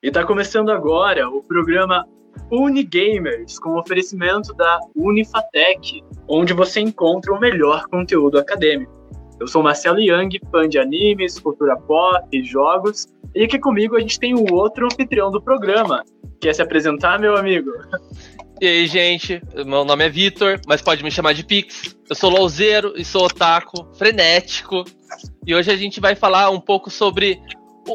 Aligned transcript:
E 0.00 0.12
tá 0.12 0.24
começando 0.24 0.70
agora 0.70 1.28
o 1.28 1.42
programa 1.42 2.06
Unigamers, 2.52 3.58
com 3.58 3.76
oferecimento 3.76 4.54
da 4.54 4.78
Unifatec, 4.94 6.04
onde 6.28 6.52
você 6.52 6.78
encontra 6.78 7.32
o 7.32 7.40
melhor 7.40 7.82
conteúdo 7.88 8.38
acadêmico. 8.38 8.92
Eu 9.40 9.48
sou 9.48 9.60
Marcelo 9.60 9.98
Young, 9.98 10.38
fã 10.52 10.68
de 10.68 10.78
animes, 10.78 11.40
cultura 11.40 11.76
pop, 11.76 12.44
jogos, 12.44 13.08
e 13.34 13.42
aqui 13.42 13.58
comigo 13.58 13.96
a 13.96 14.00
gente 14.00 14.20
tem 14.20 14.36
o 14.36 14.54
outro 14.54 14.86
anfitrião 14.86 15.32
do 15.32 15.42
programa. 15.42 16.04
Quer 16.40 16.54
se 16.54 16.62
apresentar, 16.62 17.18
meu 17.18 17.36
amigo? 17.36 17.72
E 18.60 18.68
aí, 18.68 18.86
gente, 18.86 19.42
meu 19.66 19.84
nome 19.84 20.04
é 20.04 20.08
Vitor, 20.08 20.60
mas 20.68 20.80
pode 20.80 21.02
me 21.02 21.10
chamar 21.10 21.32
de 21.32 21.44
Pix. 21.44 21.96
Eu 22.08 22.14
sou 22.14 22.30
louzeiro 22.30 22.92
e 22.96 23.04
sou 23.04 23.24
otaku, 23.24 23.84
frenético. 23.96 24.84
E 25.44 25.56
hoje 25.56 25.72
a 25.72 25.76
gente 25.76 26.00
vai 26.00 26.14
falar 26.14 26.50
um 26.50 26.60
pouco 26.60 26.88
sobre 26.88 27.40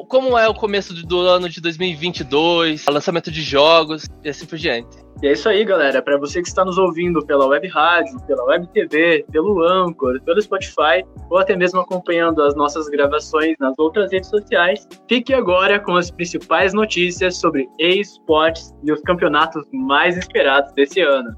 como 0.02 0.38
é 0.38 0.48
o 0.48 0.54
começo 0.54 0.94
do 1.06 1.20
ano 1.20 1.48
de 1.48 1.62
2022, 1.62 2.86
lançamento 2.90 3.30
de 3.30 3.42
jogos 3.42 4.08
e 4.24 4.30
assim 4.30 4.46
por 4.46 4.58
diante. 4.58 4.98
E 5.22 5.28
é 5.28 5.34
isso 5.34 5.48
aí, 5.48 5.64
galera. 5.64 6.02
Para 6.02 6.18
você 6.18 6.42
que 6.42 6.48
está 6.48 6.66
nos 6.66 6.78
ouvindo 6.78 7.26
pela 7.26 7.46
web 7.46 7.68
rádio, 7.68 8.20
pela 8.26 8.44
web 8.46 8.68
TV, 8.74 9.26
pelo 9.32 9.64
Anchor, 9.64 10.20
pelo 10.22 10.42
Spotify, 10.42 11.06
ou 11.30 11.38
até 11.38 11.56
mesmo 11.56 11.80
acompanhando 11.80 12.42
as 12.44 12.56
nossas 12.56 12.90
gravações 12.90 13.56
nas 13.60 13.78
outras 13.78 14.12
redes 14.12 14.30
sociais, 14.30 14.88
fique 15.08 15.34
agora 15.34 15.80
com 15.80 15.96
as 15.96 16.10
principais 16.12 16.74
notícias 16.74 17.38
sobre 17.38 17.70
esportes 17.80 18.74
e 18.84 18.92
os 18.92 19.00
campeonatos 19.02 19.64
mais 19.72 20.18
esperados 20.18 20.74
desse 20.74 21.00
ano. 21.02 21.38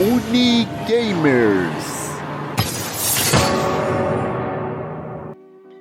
Unigamers. 0.00 1.97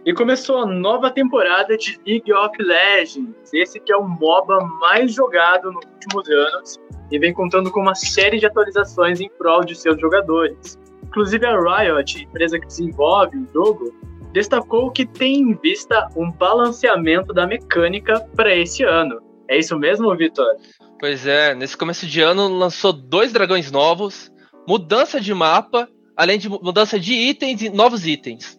E 0.07 0.13
começou 0.13 0.59
a 0.59 0.66
nova 0.66 1.11
temporada 1.11 1.75
de 1.75 1.99
League 2.07 2.31
of 2.31 2.63
Legends, 2.63 3.53
esse 3.53 3.77
que 3.77 3.91
é 3.91 3.98
o 3.98 4.07
MOBA 4.07 4.57
mais 4.79 5.13
jogado 5.13 5.70
nos 5.70 5.84
últimos 5.84 6.29
anos 6.29 6.79
e 7.11 7.20
vem 7.20 7.34
contando 7.34 7.70
com 7.70 7.82
uma 7.82 7.93
série 7.93 8.40
de 8.40 8.45
atualizações 8.45 9.20
em 9.20 9.29
prol 9.32 9.65
de 9.65 9.76
seus 9.76 9.99
jogadores. 9.99 10.79
Inclusive 11.04 11.45
a 11.45 11.59
Riot, 11.59 12.23
empresa 12.23 12.57
que 12.57 12.67
desenvolve 12.67 13.37
o 13.37 13.48
jogo, 13.54 13.93
destacou 14.32 14.90
que 14.91 15.05
tem 15.05 15.41
em 15.41 15.55
vista 15.55 16.07
um 16.15 16.32
balanceamento 16.32 17.34
da 17.34 17.45
mecânica 17.45 18.26
para 18.34 18.55
esse 18.55 18.84
ano. 18.84 19.21
É 19.49 19.60
isso 19.60 19.77
mesmo, 19.77 20.15
Vitor? 20.15 20.55
Pois 21.01 21.27
é, 21.27 21.54
nesse 21.54 21.76
começo 21.76 22.07
de 22.07 22.21
ano 22.21 22.48
lançou 22.48 22.93
dois 22.93 23.34
dragões 23.34 23.70
novos, 23.70 24.32
mudança 24.65 25.20
de 25.20 25.34
mapa, 25.34 25.89
além 26.15 26.39
de 26.39 26.48
mudança 26.48 26.98
de 26.98 27.12
itens 27.12 27.62
e 27.62 27.70
novos 27.70 28.07
itens 28.07 28.57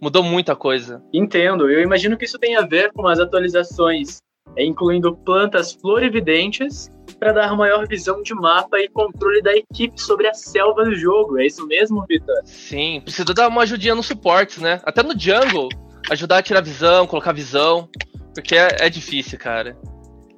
mudou 0.00 0.22
muita 0.22 0.56
coisa. 0.56 1.02
Entendo. 1.12 1.70
Eu 1.70 1.82
imagino 1.82 2.16
que 2.16 2.24
isso 2.24 2.38
tem 2.38 2.56
a 2.56 2.62
ver 2.62 2.92
com 2.92 3.06
as 3.06 3.18
atualizações, 3.18 4.18
é, 4.56 4.64
incluindo 4.64 5.16
plantas 5.16 5.72
florividentes, 5.72 6.90
para 7.18 7.32
dar 7.32 7.56
maior 7.56 7.86
visão 7.86 8.22
de 8.22 8.34
mapa 8.34 8.78
e 8.78 8.88
controle 8.88 9.42
da 9.42 9.52
equipe 9.52 10.00
sobre 10.00 10.26
a 10.26 10.32
selva 10.32 10.84
do 10.84 10.94
jogo. 10.94 11.38
É 11.38 11.46
isso 11.46 11.66
mesmo, 11.66 12.04
Vitor? 12.08 12.34
Sim, 12.44 13.00
precisa 13.02 13.34
dar 13.34 13.48
uma 13.48 13.62
ajudinha 13.62 13.94
nos 13.94 14.06
suportes, 14.06 14.58
né? 14.58 14.80
Até 14.84 15.02
no 15.02 15.18
jungle, 15.18 15.68
ajudar 16.10 16.38
a 16.38 16.42
tirar 16.42 16.62
visão, 16.62 17.06
colocar 17.06 17.32
visão, 17.32 17.88
porque 18.34 18.56
é, 18.56 18.68
é 18.80 18.88
difícil, 18.88 19.38
cara. 19.38 19.76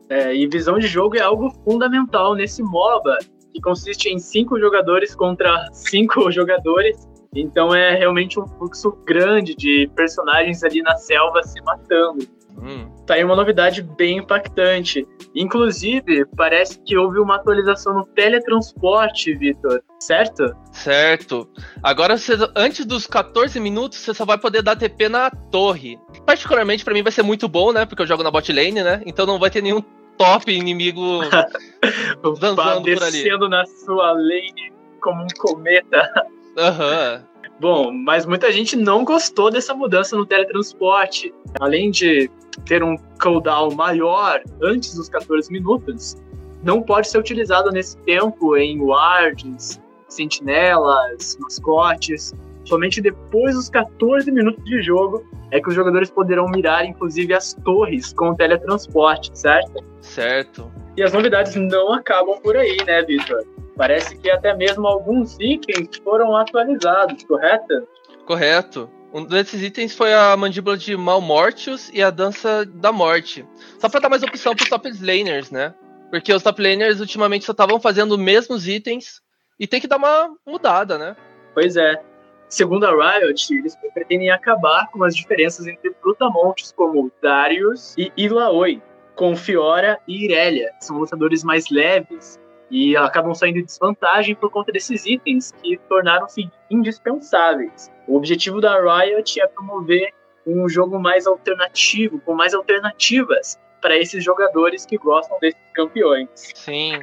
É, 0.09 0.35
e 0.35 0.47
visão 0.49 0.79
de 0.79 0.89
jogo 0.89 1.17
é 1.17 1.21
algo 1.21 1.51
fundamental 1.65 2.35
nesse 2.35 2.63
MOBA, 2.63 3.17
que 3.53 3.61
consiste 3.61 4.09
em 4.09 4.19
cinco 4.19 4.59
jogadores 4.59 5.15
contra 5.15 5.69
cinco 5.73 6.31
jogadores 6.33 6.97
então 7.35 7.75
é 7.75 7.95
realmente 7.95 8.39
um 8.39 8.47
fluxo 8.47 8.93
grande 9.07 9.55
de 9.55 9.91
personagens 9.97 10.63
ali 10.63 10.83
na 10.83 10.97
selva 10.97 11.43
se 11.43 11.61
matando. 11.63 12.27
Hum. 12.61 12.91
Tá 13.07 13.15
aí 13.15 13.25
uma 13.25 13.35
novidade 13.35 13.83
bem 13.83 14.19
impactante. 14.19 15.07
Inclusive, 15.35 16.27
parece 16.37 16.79
que 16.81 16.97
houve 16.97 17.19
uma 17.19 17.37
atualização 17.37 17.95
no 17.95 18.07
teletransporte, 18.07 19.35
Vitor, 19.35 19.83
certo? 19.99 20.55
Certo. 20.71 21.49
Agora, 21.83 22.19
você, 22.19 22.35
antes 22.55 22.85
dos 22.85 23.07
14 23.07 23.59
minutos, 23.59 23.99
você 23.99 24.13
só 24.13 24.25
vai 24.25 24.37
poder 24.37 24.63
dar 24.63 24.77
TP 24.77 25.09
na 25.09 25.31
torre. 25.31 25.99
Particularmente, 26.27 26.85
para 26.85 26.95
mim, 26.95 27.03
vai 27.03 27.13
ser 27.13 27.23
muito 27.23 27.49
bom, 27.49 27.73
né? 27.73 27.87
Porque 27.87 28.03
eu 28.03 28.07
jogo 28.07 28.23
na 28.23 28.31
bot 28.31 28.53
lane, 28.53 28.83
né? 28.83 29.03
Então 29.07 29.25
não 29.25 29.39
vai 29.39 29.51
ter 29.51 29.63
nenhum 29.63 29.83
top 30.19 30.53
inimigo 30.53 31.21
dançando 32.39 32.83
por 32.83 33.03
ali. 33.03 33.23
Descendo 33.23 33.49
na 33.49 33.65
sua 33.67 34.13
lane 34.13 34.73
como 35.01 35.25
um 35.25 35.29
cometa. 35.39 36.13
Aham. 36.59 37.17
Uhum. 37.17 37.33
Bom, 37.61 37.93
mas 37.93 38.27
muita 38.27 38.51
gente 38.51 38.75
não 38.75 39.05
gostou 39.05 39.49
dessa 39.49 39.73
mudança 39.73 40.17
no 40.17 40.27
teletransporte. 40.27 41.33
Além 41.61 41.93
de 41.93 42.29
ter 42.67 42.83
um 42.83 42.97
cooldown 43.21 43.73
maior 43.75 44.43
antes 44.61 44.97
dos 44.97 45.09
14 45.09 45.53
minutos, 45.53 46.17
não 46.63 46.83
pode 46.83 47.09
ser 47.09 47.19
utilizado 47.19 47.71
nesse 47.71 47.97
tempo 47.99 48.57
em 48.57 48.81
wards, 48.81 49.81
sentinelas, 50.09 51.37
mascotes. 51.41 52.35
Somente 52.65 53.01
depois 53.01 53.55
dos 53.55 53.69
14 53.71 54.31
minutos 54.33 54.65
de 54.65 54.83
jogo 54.83 55.25
é 55.53 55.61
que 55.61 55.69
os 55.69 55.75
jogadores 55.75 56.11
poderão 56.11 56.47
mirar, 56.47 56.85
inclusive, 56.85 57.35
as 57.35 57.55
torres 57.55 58.13
com 58.13 58.31
o 58.31 58.35
teletransporte, 58.35 59.31
certo? 59.39 59.85
Certo. 60.01 60.73
E 60.97 61.03
as 61.03 61.13
novidades 61.13 61.55
não 61.55 61.93
acabam 61.93 62.41
por 62.41 62.57
aí, 62.57 62.77
né, 62.87 63.03
Victor? 63.03 63.45
Parece 63.77 64.17
que 64.17 64.31
até 64.31 64.55
mesmo 64.55 64.87
alguns 64.87 65.39
itens 65.41 65.97
foram 66.05 66.37
atualizados, 66.37 67.25
correto? 67.25 67.89
Correto. 68.27 68.91
Um 69.13 69.25
desses 69.25 69.63
itens 69.63 69.95
foi 69.95 70.13
a 70.13 70.35
mandíbula 70.37 70.77
de 70.77 70.97
Malmortius 70.97 71.91
e 71.93 72.03
a 72.03 72.11
dança 72.11 72.65
da 72.65 72.91
morte. 72.91 73.47
Só 73.79 73.89
para 73.89 74.01
dar 74.01 74.09
mais 74.09 74.23
opção 74.23 74.55
para 74.55 74.63
os 74.63 74.69
top 74.69 74.91
laners, 75.01 75.51
né? 75.51 75.75
Porque 76.11 76.33
os 76.33 76.43
top 76.43 76.63
laners 76.63 77.01
ultimamente 77.01 77.45
só 77.45 77.53
estavam 77.53 77.79
fazendo 77.79 78.13
os 78.13 78.19
mesmos 78.19 78.67
itens 78.67 79.21
e 79.59 79.67
tem 79.67 79.81
que 79.81 79.89
dar 79.89 79.97
uma 79.97 80.35
mudada, 80.47 80.97
né? 80.97 81.17
Pois 81.55 81.77
é. 81.77 82.01
Segundo 82.49 82.85
a 82.85 82.91
Riot, 82.91 83.55
eles 83.55 83.77
pretendem 83.95 84.31
acabar 84.31 84.91
com 84.91 85.03
as 85.05 85.17
diferenças 85.17 85.67
entre 85.67 85.95
brutamontes 86.03 86.73
como 86.73 87.11
Darius 87.23 87.95
e 87.97 88.13
Ilaoi, 88.17 88.83
com 89.15 89.35
Fiora 89.35 89.99
e 90.07 90.25
Irelia, 90.25 90.71
são 90.81 90.99
lutadores 90.99 91.43
mais 91.43 91.71
leves 91.71 92.39
e 92.73 92.97
acabam 92.97 93.35
saindo 93.35 93.59
em 93.59 93.65
desvantagem 93.65 94.35
por 94.35 94.51
conta 94.51 94.73
desses 94.73 95.05
itens 95.05 95.53
que 95.63 95.79
tornaram-se 95.91 96.51
indispensáveis. 96.71 97.93
O 98.09 98.17
objetivo 98.17 98.63
da 98.63 98.81
Riot 98.81 99.39
é 99.39 99.47
promover 99.47 100.11
um 100.47 100.67
jogo 100.67 100.99
mais 100.99 101.27
alternativo, 101.27 102.19
com 102.21 102.35
mais 102.35 102.55
alternativas 102.55 103.59
para 103.79 103.95
esses 103.99 104.25
jogadores 104.25 104.87
que 104.87 104.97
gostam 104.97 105.39
desses 105.39 105.61
campeões. 105.75 106.29
Sim, 106.35 107.01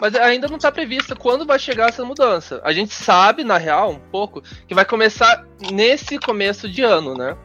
mas 0.00 0.16
ainda 0.16 0.48
não 0.48 0.56
está 0.56 0.72
previsto 0.72 1.14
quando 1.14 1.46
vai 1.46 1.58
chegar 1.58 1.90
essa 1.90 2.04
mudança. 2.04 2.60
A 2.64 2.72
gente 2.72 2.92
sabe, 2.92 3.44
na 3.44 3.58
real, 3.58 3.90
um 3.92 4.00
pouco, 4.00 4.42
que 4.66 4.74
vai 4.74 4.84
começar 4.84 5.46
nesse 5.70 6.18
começo 6.18 6.68
de 6.68 6.82
ano, 6.82 7.16
né? 7.16 7.36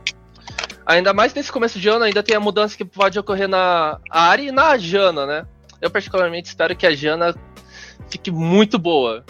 Ainda 0.84 1.14
mais 1.14 1.32
nesse 1.34 1.52
começo 1.52 1.80
de 1.80 1.90
ano, 1.90 2.06
ainda 2.06 2.24
tem 2.24 2.36
a 2.36 2.40
mudança 2.40 2.76
que 2.76 2.86
pode 2.86 3.20
ocorrer 3.20 3.48
na 3.48 4.00
Ari 4.10 4.48
e 4.48 4.52
na 4.52 4.78
Jana, 4.78 5.28
né? 5.28 5.46
Eu 5.80 5.92
particularmente 5.92 6.48
espero 6.48 6.76
que 6.76 6.88
a 6.88 6.96
Jana 6.96 7.36
fique 8.10 8.32
muito 8.32 8.78
boa. 8.80 9.24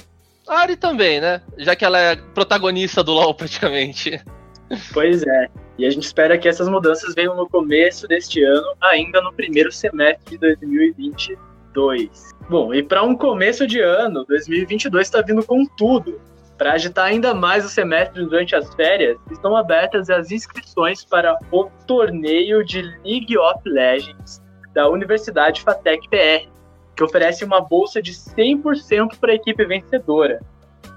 A 0.48 0.60
Ari 0.60 0.78
também, 0.78 1.20
né? 1.20 1.42
Já 1.58 1.76
que 1.76 1.84
ela 1.84 2.00
é 2.00 2.16
protagonista 2.16 3.04
do 3.04 3.12
LoL 3.12 3.34
praticamente. 3.36 4.22
Pois 4.94 5.24
é. 5.24 5.48
E 5.78 5.86
a 5.86 5.90
gente 5.90 6.04
espera 6.04 6.38
que 6.38 6.48
essas 6.48 6.68
mudanças 6.68 7.14
venham 7.14 7.36
no 7.36 7.48
começo 7.48 8.08
deste 8.08 8.44
ano, 8.44 8.66
ainda 8.82 9.22
no 9.22 9.32
primeiro 9.32 9.72
semestre 9.72 10.32
de 10.32 10.38
2022. 10.40 12.36
Bom, 12.50 12.74
e 12.74 12.82
para 12.82 13.04
um 13.04 13.16
começo 13.16 13.68
de 13.68 13.80
ano, 13.80 14.26
2022 14.26 15.08
está 15.08 15.22
vindo 15.22 15.46
com 15.46 15.66
tudo. 15.78 16.20
Para 16.58 16.74
agitar 16.74 17.06
ainda 17.06 17.36
mais 17.36 17.64
o 17.64 17.70
semestre 17.70 18.24
durante 18.24 18.56
as 18.56 18.74
férias, 18.74 19.18
estão 19.32 19.56
abertas 19.56 20.10
as 20.10 20.32
inscrições 20.32 21.06
para 21.06 21.38
o 21.52 21.66
torneio 21.86 22.66
de 22.66 22.82
League 23.06 23.38
of 23.38 23.60
Legends 23.64 24.42
da 24.74 24.90
Universidade 24.90 25.62
FATEC 25.62 26.10
PR, 26.10 26.50
que 26.98 27.04
oferece 27.04 27.46
uma 27.46 27.62
bolsa 27.62 28.02
de 28.02 28.12
100% 28.12 29.20
para 29.20 29.32
a 29.32 29.36
equipe 29.36 29.64
vencedora. 29.64 30.42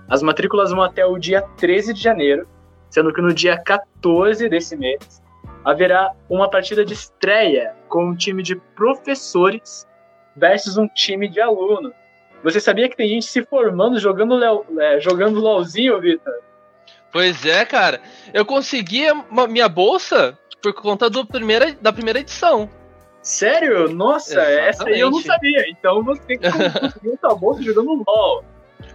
As 0.09 0.23
matrículas 0.23 0.71
vão 0.71 0.83
até 0.83 1.05
o 1.05 1.19
dia 1.19 1.43
13 1.59 1.93
de 1.93 2.03
janeiro, 2.03 2.49
sendo 2.89 3.13
que 3.13 3.21
no 3.21 3.35
dia 3.35 3.59
14 3.59 4.49
desse 4.49 4.77
mês 4.77 5.23
haverá 5.63 6.13
uma 6.29 6.49
partida 6.49 6.87
de 6.87 6.95
estreia 6.95 7.75
com 7.87 8.07
um 8.07 8.17
time 8.17 8.43
de 8.43 8.57
professores 8.57 9.87
versus 10.35 10.79
um 10.79 10.89
time 10.89 11.29
de 11.29 11.39
alunos. 11.39 11.93
Você 12.43 12.59
sabia 12.59 12.89
que 12.89 12.97
tem 12.97 13.09
gente 13.09 13.27
se 13.27 13.45
formando 13.45 14.01
jogando, 14.01 14.35
Leo, 14.35 14.65
é, 14.79 14.99
jogando 15.01 15.39
LOLzinho, 15.39 16.01
Vitor? 16.01 16.33
Pois 17.13 17.45
é, 17.45 17.63
cara. 17.67 18.01
Eu 18.33 18.47
consegui 18.47 19.07
a 19.07 19.47
minha 19.47 19.69
bolsa 19.69 20.39
por 20.63 20.73
conta 20.73 21.11
do 21.11 21.27
primeira, 21.27 21.73
da 21.75 21.93
primeira 21.93 22.21
edição. 22.21 22.71
Sério? 23.23 23.89
Nossa, 23.91 24.33
Exatamente. 24.33 24.69
essa 24.69 24.89
aí 24.89 25.01
eu 25.01 25.11
não 25.11 25.21
sabia. 25.21 25.69
Então 25.69 26.03
você 26.03 26.23
tem 26.27 26.39
que 26.39 26.51
conseguir 26.51 27.19
um 27.25 27.37
bolsa 27.37 27.63
jogando 27.63 28.05
LOL. 28.07 28.45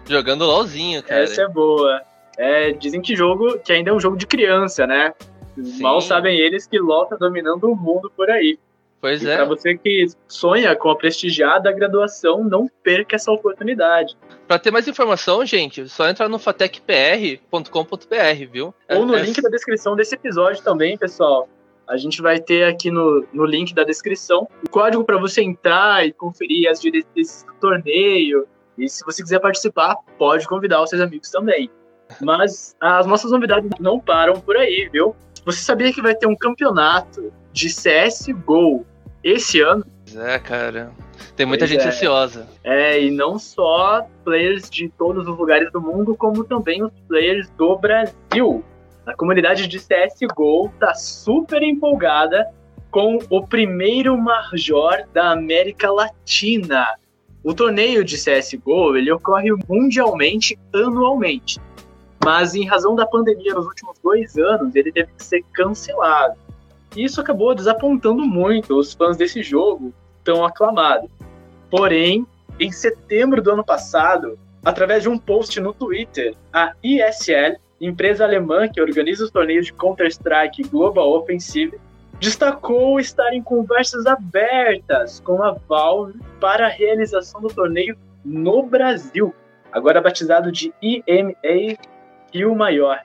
Jogando 0.07 0.45
LOLzinho, 0.45 1.03
cara. 1.03 1.23
Essa 1.23 1.43
é 1.43 1.47
boa. 1.47 2.01
É, 2.37 2.71
dizem 2.71 3.01
que 3.01 3.15
jogo, 3.15 3.59
que 3.59 3.71
ainda 3.71 3.91
é 3.91 3.93
um 3.93 3.99
jogo 3.99 4.17
de 4.17 4.27
criança, 4.27 4.85
né? 4.85 5.13
Sim. 5.55 5.81
Mal 5.81 6.01
sabem 6.01 6.37
eles 6.37 6.67
que 6.67 6.77
LOL 6.77 7.05
tá 7.05 7.15
dominando 7.15 7.71
o 7.71 7.75
mundo 7.75 8.11
por 8.15 8.29
aí. 8.29 8.59
Pois 8.99 9.21
e 9.21 9.29
é. 9.29 9.35
Para 9.35 9.45
você 9.45 9.77
que 9.77 10.07
sonha 10.27 10.75
com 10.75 10.89
a 10.89 10.95
prestigiada 10.95 11.71
graduação, 11.71 12.43
não 12.43 12.67
perca 12.83 13.15
essa 13.15 13.31
oportunidade. 13.31 14.17
Para 14.47 14.59
ter 14.59 14.71
mais 14.71 14.87
informação, 14.87 15.45
gente, 15.45 15.87
só 15.87 16.09
entra 16.09 16.27
no 16.27 16.39
fatecpr.com.br, 16.39 17.69
viu? 18.51 18.73
Ou 18.89 19.05
no 19.05 19.15
é, 19.15 19.21
link 19.21 19.39
da 19.41 19.49
descrição 19.49 19.95
desse 19.95 20.15
episódio 20.15 20.63
também, 20.63 20.97
pessoal. 20.97 21.47
A 21.87 21.97
gente 21.97 22.21
vai 22.21 22.39
ter 22.39 22.63
aqui 22.63 22.89
no, 22.89 23.25
no 23.31 23.45
link 23.45 23.73
da 23.73 23.83
descrição 23.83 24.47
o 24.65 24.69
código 24.69 25.03
para 25.03 25.17
você 25.17 25.41
entrar 25.41 26.05
e 26.05 26.11
conferir 26.11 26.69
as 26.69 26.81
diretrizes 26.81 27.43
do 27.43 27.53
torneio. 27.59 28.47
E 28.77 28.89
se 28.89 29.05
você 29.05 29.21
quiser 29.21 29.39
participar, 29.39 29.95
pode 30.17 30.47
convidar 30.47 30.81
os 30.81 30.89
seus 30.89 31.01
amigos 31.01 31.29
também. 31.29 31.69
Mas 32.21 32.75
as 32.81 33.05
nossas 33.05 33.31
novidades 33.31 33.69
não 33.79 33.99
param 33.99 34.39
por 34.39 34.57
aí, 34.57 34.89
viu? 34.91 35.15
Você 35.45 35.59
sabia 35.59 35.93
que 35.93 36.01
vai 36.01 36.15
ter 36.15 36.27
um 36.27 36.35
campeonato 36.35 37.31
de 37.53 37.67
CSGO 37.67 38.85
esse 39.23 39.61
ano? 39.61 39.85
É, 40.15 40.39
cara. 40.39 40.91
Tem 41.35 41.45
muita 41.45 41.65
Pois 41.65 41.71
gente 41.71 41.85
é. 41.85 41.87
ansiosa. 41.89 42.47
É, 42.63 43.01
e 43.01 43.11
não 43.11 43.37
só 43.37 44.05
players 44.23 44.69
de 44.69 44.89
todos 44.89 45.27
os 45.27 45.37
lugares 45.37 45.71
do 45.71 45.81
mundo, 45.81 46.15
como 46.15 46.43
também 46.43 46.83
os 46.83 46.91
players 47.07 47.49
do 47.51 47.77
Brasil. 47.77 48.63
A 49.05 49.13
comunidade 49.13 49.67
de 49.67 49.77
CSGO 49.77 50.71
tá 50.79 50.95
super 50.95 51.61
empolgada 51.61 52.51
com 52.89 53.19
o 53.29 53.45
primeiro 53.45 54.17
Major 54.17 55.05
da 55.13 55.31
América 55.31 55.91
Latina. 55.91 56.95
O 57.43 57.53
torneio 57.53 58.03
de 58.03 58.15
CSGO 58.15 58.97
ele 58.97 59.11
ocorre 59.11 59.51
mundialmente 59.69 60.57
anualmente, 60.73 61.61
mas 62.23 62.55
em 62.55 62.65
razão 62.65 62.95
da 62.95 63.05
pandemia 63.05 63.53
nos 63.53 63.67
últimos 63.67 63.99
dois 63.99 64.35
anos 64.37 64.75
ele 64.75 64.91
teve 64.91 65.09
que 65.15 65.23
ser 65.23 65.43
cancelado. 65.53 66.35
E 66.95 67.03
isso 67.03 67.21
acabou 67.21 67.53
desapontando 67.53 68.25
muito 68.25 68.75
os 68.79 68.93
fãs 68.93 69.17
desse 69.17 69.43
jogo 69.43 69.93
tão 70.23 70.43
aclamado. 70.43 71.11
Porém, 71.69 72.25
em 72.59 72.71
setembro 72.71 73.39
do 73.39 73.51
ano 73.51 73.63
passado, 73.63 74.39
através 74.63 75.03
de 75.03 75.09
um 75.09 75.17
post 75.17 75.59
no 75.59 75.73
Twitter, 75.73 76.33
a 76.51 76.73
ESL, 76.81 77.57
empresa 77.79 78.23
alemã 78.23 78.67
que 78.67 78.81
organiza 78.81 79.23
os 79.25 79.31
torneios 79.31 79.65
de 79.65 79.73
Counter-Strike 79.73 80.63
Global 80.69 81.09
Offensive, 81.11 81.77
destacou 82.19 82.99
estar 82.99 83.33
em 83.33 83.41
conversas 83.41 84.05
abertas 84.05 85.19
com 85.19 85.43
a 85.43 85.51
Valve 85.67 86.19
para 86.39 86.65
a 86.67 86.69
realização 86.69 87.41
do 87.41 87.49
torneio 87.49 87.97
no 88.23 88.63
Brasil, 88.63 89.35
agora 89.71 90.01
batizado 90.01 90.51
de 90.51 90.73
EMA 90.81 91.77
Rio 92.33 92.55
Maior. 92.55 92.99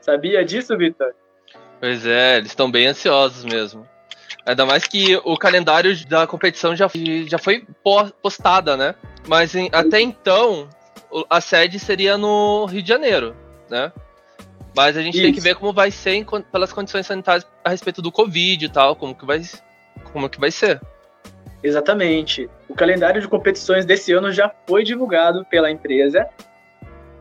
Sabia 0.00 0.44
disso, 0.44 0.76
Vitor? 0.76 1.12
Pois 1.78 2.06
é, 2.06 2.38
eles 2.38 2.48
estão 2.48 2.70
bem 2.70 2.86
ansiosos 2.86 3.44
mesmo. 3.44 3.86
Ainda 4.44 4.64
mais 4.64 4.84
que 4.84 5.14
o 5.24 5.36
calendário 5.36 5.94
da 6.06 6.26
competição 6.26 6.74
já, 6.74 6.88
já 7.26 7.38
foi 7.38 7.64
po- 7.84 8.10
postada, 8.22 8.76
né? 8.76 8.94
Mas 9.28 9.54
em- 9.54 9.68
até 9.72 10.00
então, 10.00 10.68
a 11.28 11.40
sede 11.40 11.78
seria 11.78 12.16
no 12.16 12.64
Rio 12.64 12.82
de 12.82 12.88
Janeiro, 12.88 13.36
né? 13.70 13.92
Mas 14.76 14.96
a 14.96 15.02
gente 15.02 15.20
tem 15.20 15.32
que 15.32 15.38
Isso. 15.38 15.46
ver 15.46 15.54
como 15.56 15.72
vai 15.72 15.90
ser 15.90 16.12
em 16.12 16.24
pelas 16.52 16.72
condições 16.72 17.06
sanitárias 17.06 17.46
a 17.64 17.70
respeito 17.70 18.00
do 18.00 18.12
Covid 18.12 18.64
e 18.64 18.68
tal, 18.68 18.94
como 18.94 19.14
que 19.14 19.24
vai, 19.26 19.40
como 20.12 20.28
que 20.28 20.38
vai 20.38 20.50
ser. 20.50 20.80
Exatamente. 21.62 22.48
O 22.68 22.74
calendário 22.74 23.20
de 23.20 23.26
competições 23.28 23.84
desse 23.84 24.12
ano 24.12 24.30
já 24.30 24.52
foi 24.66 24.84
divulgado 24.84 25.44
pela 25.46 25.70
empresa. 25.70 26.28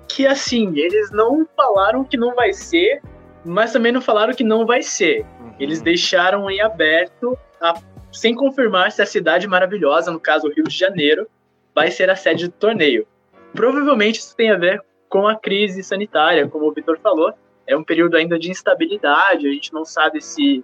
Que 0.07 0.27
assim, 0.27 0.77
eles 0.77 1.11
não 1.11 1.47
falaram 1.55 2.03
que 2.03 2.17
não 2.17 2.35
vai 2.35 2.53
ser, 2.53 3.01
mas 3.43 3.71
também 3.73 3.91
não 3.91 4.01
falaram 4.01 4.33
que 4.33 4.43
não 4.43 4.65
vai 4.65 4.81
ser. 4.83 5.25
Eles 5.59 5.79
Uhum. 5.79 5.83
deixaram 5.85 6.49
em 6.51 6.61
aberto, 6.61 7.37
a- 7.59 7.79
sem 8.11 8.35
confirmar 8.35 8.91
se 8.91 9.01
a 9.01 9.05
cidade 9.05 9.47
maravilhosa, 9.47 10.11
no 10.11 10.19
caso 10.19 10.49
Rio 10.51 10.65
de 10.65 10.77
Janeiro, 10.77 11.27
vai 11.73 11.89
ser 11.91 12.09
a 12.09 12.15
sede 12.15 12.47
do 12.47 12.53
torneio. 12.53 13.07
Provavelmente 13.53 14.19
isso 14.19 14.35
tem 14.35 14.51
a 14.51 14.57
ver 14.57 14.81
com 15.09 15.27
a 15.27 15.35
crise 15.35 15.83
sanitária, 15.83 16.47
como 16.47 16.67
o 16.67 16.73
Vitor 16.73 16.99
falou. 16.99 17.33
É 17.65 17.75
um 17.75 17.83
período 17.83 18.15
ainda 18.15 18.39
de 18.39 18.49
instabilidade, 18.49 19.47
a 19.47 19.51
gente 19.51 19.73
não 19.73 19.83
sabe 19.83 20.21
se 20.21 20.63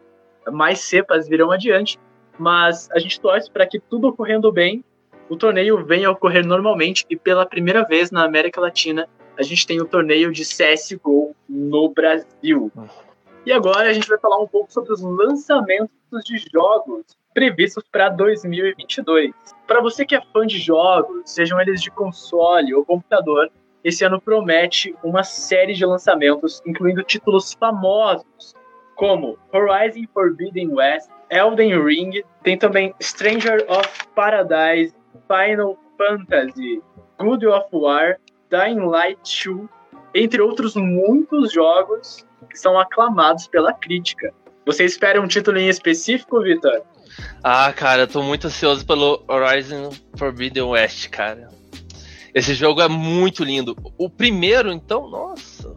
mais 0.51 0.79
cepas 0.79 1.27
virão 1.27 1.51
adiante, 1.51 1.99
mas 2.37 2.89
a 2.91 2.99
gente 2.99 3.19
torce 3.19 3.49
para 3.51 3.67
que 3.67 3.79
tudo 3.79 4.07
ocorrendo 4.07 4.51
bem, 4.51 4.83
o 5.29 5.37
torneio 5.37 5.85
venha 5.85 6.07
a 6.07 6.11
ocorrer 6.11 6.45
normalmente 6.45 7.05
e 7.09 7.15
pela 7.15 7.45
primeira 7.45 7.83
vez 7.83 8.11
na 8.11 8.23
América 8.23 8.59
Latina 8.59 9.07
a 9.37 9.43
gente 9.43 9.65
tem 9.65 9.81
o 9.81 9.85
torneio 9.85 10.31
de 10.31 10.43
CSGO 10.43 11.35
no 11.49 11.89
Brasil. 11.89 12.71
E 13.45 13.51
agora 13.51 13.89
a 13.89 13.93
gente 13.93 14.07
vai 14.07 14.19
falar 14.19 14.39
um 14.39 14.47
pouco 14.47 14.71
sobre 14.71 14.93
os 14.93 15.01
lançamentos 15.01 15.89
de 16.23 16.37
jogos 16.53 17.05
previstos 17.33 17.83
para 17.91 18.09
2022. 18.09 19.33
Para 19.65 19.81
você 19.81 20.05
que 20.05 20.15
é 20.15 20.21
fã 20.31 20.45
de 20.45 20.59
jogos, 20.59 21.23
sejam 21.25 21.59
eles 21.59 21.81
de 21.81 21.89
console 21.89 22.73
ou 22.75 22.85
computador, 22.85 23.51
esse 23.83 24.06
ano 24.06 24.21
promete 24.21 24.95
uma 25.03 25.24
série 25.24 25.74
de 25.74 25.85
lançamentos, 25.85 26.62
incluindo 26.65 27.03
títulos 27.03 27.53
famosos 27.53 28.53
como 28.95 29.38
Horizon 29.51 30.06
Forbidden 30.13 30.74
West, 30.74 31.09
Elden 31.30 31.83
Ring, 31.83 32.24
tem 32.44 32.57
também 32.57 32.94
Stranger 33.01 33.65
of 33.68 33.89
Paradise, 34.15 34.95
Final 35.27 35.77
Fantasy, 35.97 36.81
God 37.18 37.44
of 37.44 37.68
War, 37.74 38.18
Dying 38.50 38.80
Light 38.80 39.19
2, 39.45 39.68
entre 40.13 40.41
outros 40.41 40.75
muitos 40.75 41.51
jogos 41.51 42.25
que 42.50 42.57
são 42.57 42.79
aclamados 42.79 43.47
pela 43.47 43.74
crítica. 43.74 44.31
Você 44.65 44.86
espera 44.86 45.19
um 45.19 45.27
título 45.27 45.57
em 45.57 45.68
específico, 45.68 46.41
Vitor? 46.41 46.83
Ah, 47.44 47.74
cara, 47.74 48.03
eu 48.03 48.07
tô 48.07 48.21
muito 48.21 48.47
ansioso 48.47 48.86
pelo 48.86 49.24
Horizon 49.27 49.91
Forbidden 50.15 50.63
West, 50.63 51.09
cara. 51.09 51.50
Esse 52.33 52.53
jogo 52.53 52.81
é 52.81 52.88
muito 52.88 53.44
lindo. 53.44 53.75
O 53.97 54.09
primeiro, 54.09 54.71
então, 54.71 55.09
nossa. 55.09 55.75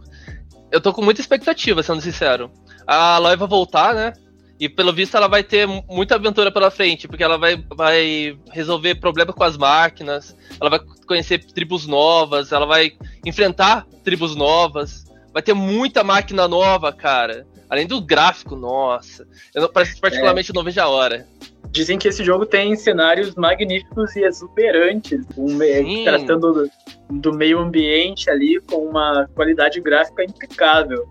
Eu 0.71 0.81
tô 0.81 0.93
com 0.93 1.03
muita 1.03 1.21
expectativa, 1.21 1.83
sendo 1.83 2.01
sincero. 2.01 2.51
A 2.87 3.17
Aloy 3.17 3.37
vai 3.37 3.49
voltar, 3.49 3.95
né? 3.95 4.13
E 4.59 4.69
pelo 4.69 4.93
visto 4.93 5.15
ela 5.17 5.29
vai 5.29 5.43
ter 5.45 5.67
mu- 5.67 5.85
muita 5.89 6.15
aventura 6.15 6.51
pela 6.51 6.71
frente, 6.71 7.07
porque 7.07 7.23
ela 7.23 7.37
vai, 7.37 7.63
vai 7.75 8.39
resolver 8.51 8.95
problemas 8.95 9.35
com 9.35 9.45
as 9.45 9.57
máquinas, 9.57 10.35
ela 10.59 10.71
vai 10.71 10.81
conhecer 11.07 11.45
tribos 11.45 11.87
novas, 11.87 12.53
ela 12.53 12.65
vai 12.65 12.93
enfrentar 13.25 13.87
tribos 14.03 14.35
novas, 14.35 15.05
vai 15.33 15.43
ter 15.43 15.53
muita 15.53 16.03
máquina 16.03 16.49
nova, 16.49 16.91
cara. 16.91 17.47
Além 17.69 17.87
do 17.87 18.01
gráfico, 18.01 18.57
nossa. 18.57 19.27
Eu 19.55 19.69
particularmente 19.69 20.55
não 20.55 20.65
vejo 20.65 20.81
a 20.81 20.89
hora. 20.89 21.27
Dizem 21.77 21.99
que 21.99 22.09
esse 22.09 22.25
jogo 22.25 22.47
tem 22.47 22.75
cenários 22.75 23.35
magníficos 23.35 24.17
e 24.17 24.25
exuberantes, 24.25 25.27
um 25.37 25.59
Sim. 25.59 26.05
tratando 26.05 26.51
do, 26.55 26.71
do 27.21 27.35
meio 27.35 27.59
ambiente 27.59 28.31
ali 28.31 28.59
com 28.63 28.79
uma 28.79 29.29
qualidade 29.35 29.79
gráfica 29.83 30.25
impecável. 30.25 31.07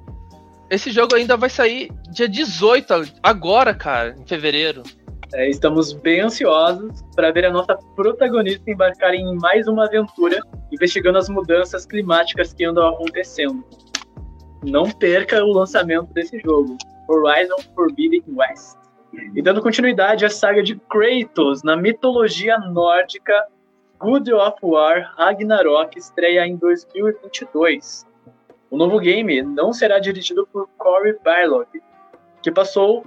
Esse 0.67 0.89
jogo 0.89 1.13
ainda 1.13 1.38
vai 1.38 1.51
sair 1.51 1.91
dia 2.10 2.27
18, 2.27 2.93
agora, 3.22 3.75
cara, 3.75 4.15
em 4.19 4.25
fevereiro. 4.25 4.81
É, 5.36 5.48
estamos 5.48 5.93
bem 5.93 6.22
ansiosos 6.22 7.00
para 7.15 7.29
ver 7.29 7.45
a 7.45 7.51
nossa 7.51 7.77
protagonista 7.95 8.72
embarcar 8.72 9.13
em 9.13 9.36
mais 9.36 9.67
uma 9.67 9.86
aventura, 9.86 10.39
investigando 10.72 11.19
as 11.19 11.29
mudanças 11.29 11.86
climáticas 11.86 12.53
que 12.53 12.65
andam 12.65 12.88
acontecendo. 12.88 13.63
Não 14.63 14.89
perca 14.89 15.45
o 15.45 15.53
lançamento 15.53 16.12
desse 16.12 16.39
jogo, 16.39 16.75
Horizon 17.07 17.57
Forbidden 17.75 18.24
West. 18.29 18.84
E 19.34 19.41
dando 19.41 19.62
continuidade 19.62 20.25
à 20.25 20.29
saga 20.29 20.63
de 20.63 20.75
Kratos 20.75 21.63
na 21.63 21.75
mitologia 21.75 22.57
nórdica, 22.57 23.48
God 24.00 24.27
of 24.29 24.57
War 24.62 25.13
Ragnarok 25.17 25.98
estreia 25.98 26.45
em 26.45 26.55
2022. 26.55 28.05
O 28.69 28.77
novo 28.77 29.00
game 29.00 29.41
não 29.41 29.72
será 29.72 30.00
dirigido 30.00 30.48
por 30.51 30.67
Corey 30.77 31.17
Barlog, 31.24 31.67
que 32.41 32.51
passou 32.51 33.05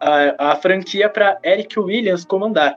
a, 0.00 0.52
a 0.52 0.56
franquia 0.56 1.08
para 1.08 1.38
Eric 1.42 1.78
Williams 1.78 2.24
comandar. 2.24 2.76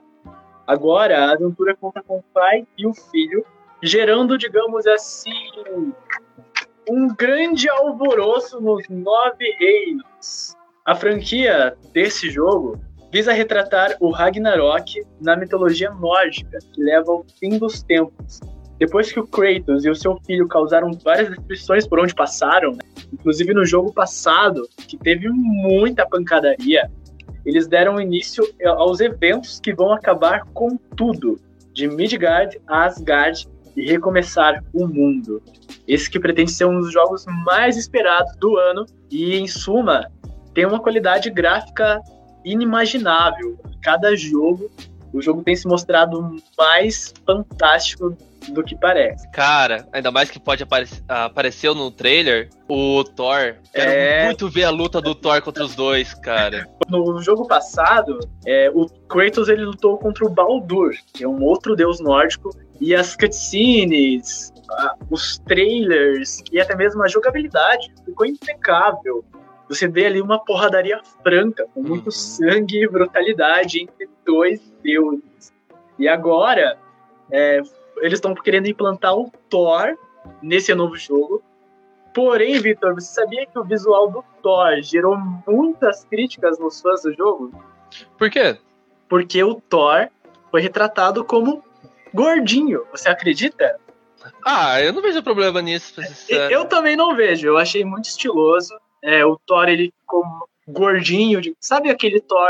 Agora, 0.66 1.26
a 1.26 1.32
aventura 1.32 1.76
conta 1.76 2.02
com 2.02 2.18
o 2.18 2.24
pai 2.34 2.66
e 2.78 2.86
o 2.86 2.94
filho, 2.94 3.44
gerando, 3.82 4.38
digamos 4.38 4.86
assim, 4.86 5.50
um 6.88 7.08
grande 7.14 7.68
alvoroço 7.68 8.60
nos 8.60 8.88
nove 8.88 9.50
reinos. 9.58 10.56
A 10.84 10.96
franquia 10.96 11.76
desse 11.92 12.28
jogo 12.28 12.76
visa 13.12 13.32
retratar 13.32 13.94
o 14.00 14.10
Ragnarok 14.10 15.04
na 15.20 15.36
mitologia 15.36 15.92
nórdica, 15.92 16.58
que 16.72 16.82
leva 16.82 17.12
ao 17.12 17.24
fim 17.38 17.56
dos 17.56 17.84
tempos. 17.84 18.40
Depois 18.80 19.12
que 19.12 19.20
o 19.20 19.26
Kratos 19.26 19.84
e 19.84 19.90
o 19.90 19.94
seu 19.94 20.18
filho 20.26 20.48
causaram 20.48 20.90
várias 21.04 21.28
destruições 21.28 21.86
por 21.86 22.00
onde 22.00 22.12
passaram, 22.12 22.72
né? 22.72 22.80
inclusive 23.12 23.54
no 23.54 23.64
jogo 23.64 23.92
passado, 23.92 24.68
que 24.88 24.96
teve 24.96 25.28
muita 25.28 26.04
pancadaria, 26.04 26.90
eles 27.46 27.68
deram 27.68 28.00
início 28.00 28.44
aos 28.66 28.98
eventos 28.98 29.60
que 29.60 29.72
vão 29.72 29.92
acabar 29.92 30.44
com 30.52 30.76
tudo, 30.96 31.38
de 31.72 31.86
Midgard 31.86 32.60
a 32.66 32.86
Asgard 32.86 33.46
e 33.76 33.86
recomeçar 33.86 34.64
o 34.74 34.88
mundo. 34.88 35.40
Esse 35.86 36.10
que 36.10 36.18
pretende 36.18 36.50
ser 36.50 36.64
um 36.64 36.80
dos 36.80 36.92
jogos 36.92 37.24
mais 37.44 37.76
esperados 37.76 38.34
do 38.36 38.56
ano 38.56 38.84
e, 39.08 39.36
em 39.36 39.46
suma, 39.46 40.10
tem 40.54 40.66
uma 40.66 40.80
qualidade 40.80 41.30
gráfica 41.30 42.00
inimaginável. 42.44 43.58
Cada 43.82 44.16
jogo, 44.16 44.70
o 45.12 45.20
jogo 45.20 45.42
tem 45.42 45.54
se 45.54 45.66
mostrado 45.66 46.36
mais 46.56 47.12
fantástico 47.26 48.16
do 48.48 48.62
que 48.62 48.76
parece. 48.76 49.30
Cara, 49.30 49.86
ainda 49.92 50.10
mais 50.10 50.30
que 50.30 50.40
pode 50.40 50.62
aparecer 50.62 51.02
apareceu 51.06 51.74
no 51.74 51.90
trailer 51.90 52.50
o 52.68 53.04
Thor. 53.04 53.54
Quero 53.72 53.90
é... 53.90 54.24
muito 54.24 54.48
ver 54.48 54.64
a 54.64 54.70
luta 54.70 55.00
do 55.00 55.14
Thor 55.14 55.40
contra 55.42 55.64
os 55.64 55.74
dois, 55.74 56.14
cara. 56.14 56.66
No 56.88 57.20
jogo 57.22 57.46
passado, 57.46 58.18
é, 58.44 58.70
o 58.74 58.86
Kratos 59.08 59.48
ele 59.48 59.64
lutou 59.64 59.96
contra 59.98 60.24
o 60.24 60.28
Baldur, 60.28 60.94
que 61.12 61.24
é 61.24 61.28
um 61.28 61.42
outro 61.42 61.76
deus 61.76 62.00
nórdico, 62.00 62.50
e 62.80 62.94
as 62.94 63.14
cutscenes, 63.14 64.52
os 65.10 65.38
trailers 65.38 66.42
e 66.50 66.60
até 66.60 66.74
mesmo 66.74 67.02
a 67.02 67.08
jogabilidade 67.08 67.92
ficou 68.04 68.26
impecável. 68.26 69.24
Você 69.72 69.88
vê 69.88 70.04
ali 70.04 70.20
uma 70.20 70.38
porradaria 70.38 71.00
franca, 71.22 71.66
com 71.72 71.82
muito 71.82 72.06
uhum. 72.06 72.10
sangue 72.10 72.82
e 72.82 72.86
brutalidade 72.86 73.80
entre 73.80 74.06
dois 74.22 74.60
deuses. 74.82 75.50
E 75.98 76.06
agora, 76.06 76.78
é, 77.30 77.62
eles 77.96 78.18
estão 78.18 78.34
querendo 78.34 78.66
implantar 78.68 79.16
o 79.16 79.32
Thor 79.48 79.96
nesse 80.42 80.74
novo 80.74 80.94
jogo. 80.96 81.42
Porém, 82.14 82.60
Victor, 82.60 82.94
você 82.94 83.14
sabia 83.14 83.46
que 83.46 83.58
o 83.58 83.64
visual 83.64 84.10
do 84.10 84.22
Thor 84.42 84.82
gerou 84.82 85.16
muitas 85.48 86.04
críticas 86.04 86.58
nos 86.58 86.82
fãs 86.82 87.02
do 87.02 87.14
jogo? 87.14 87.50
Por 88.18 88.28
quê? 88.28 88.58
Porque 89.08 89.42
o 89.42 89.54
Thor 89.54 90.08
foi 90.50 90.60
retratado 90.60 91.24
como 91.24 91.64
gordinho. 92.12 92.84
Você 92.92 93.08
acredita? 93.08 93.80
Ah, 94.44 94.82
eu 94.82 94.92
não 94.92 95.00
vejo 95.00 95.22
problema 95.22 95.62
nisso. 95.62 95.98
Eu 96.28 96.66
também 96.66 96.94
não 96.94 97.16
vejo. 97.16 97.46
Eu 97.46 97.56
achei 97.56 97.82
muito 97.86 98.04
estiloso. 98.04 98.74
É, 99.02 99.24
o 99.24 99.38
Thor 99.46 99.68
ele 99.68 99.92
ficou 100.00 100.24
gordinho. 100.68 101.40
De... 101.40 101.54
Sabe 101.60 101.90
aquele 101.90 102.20
Thor 102.20 102.48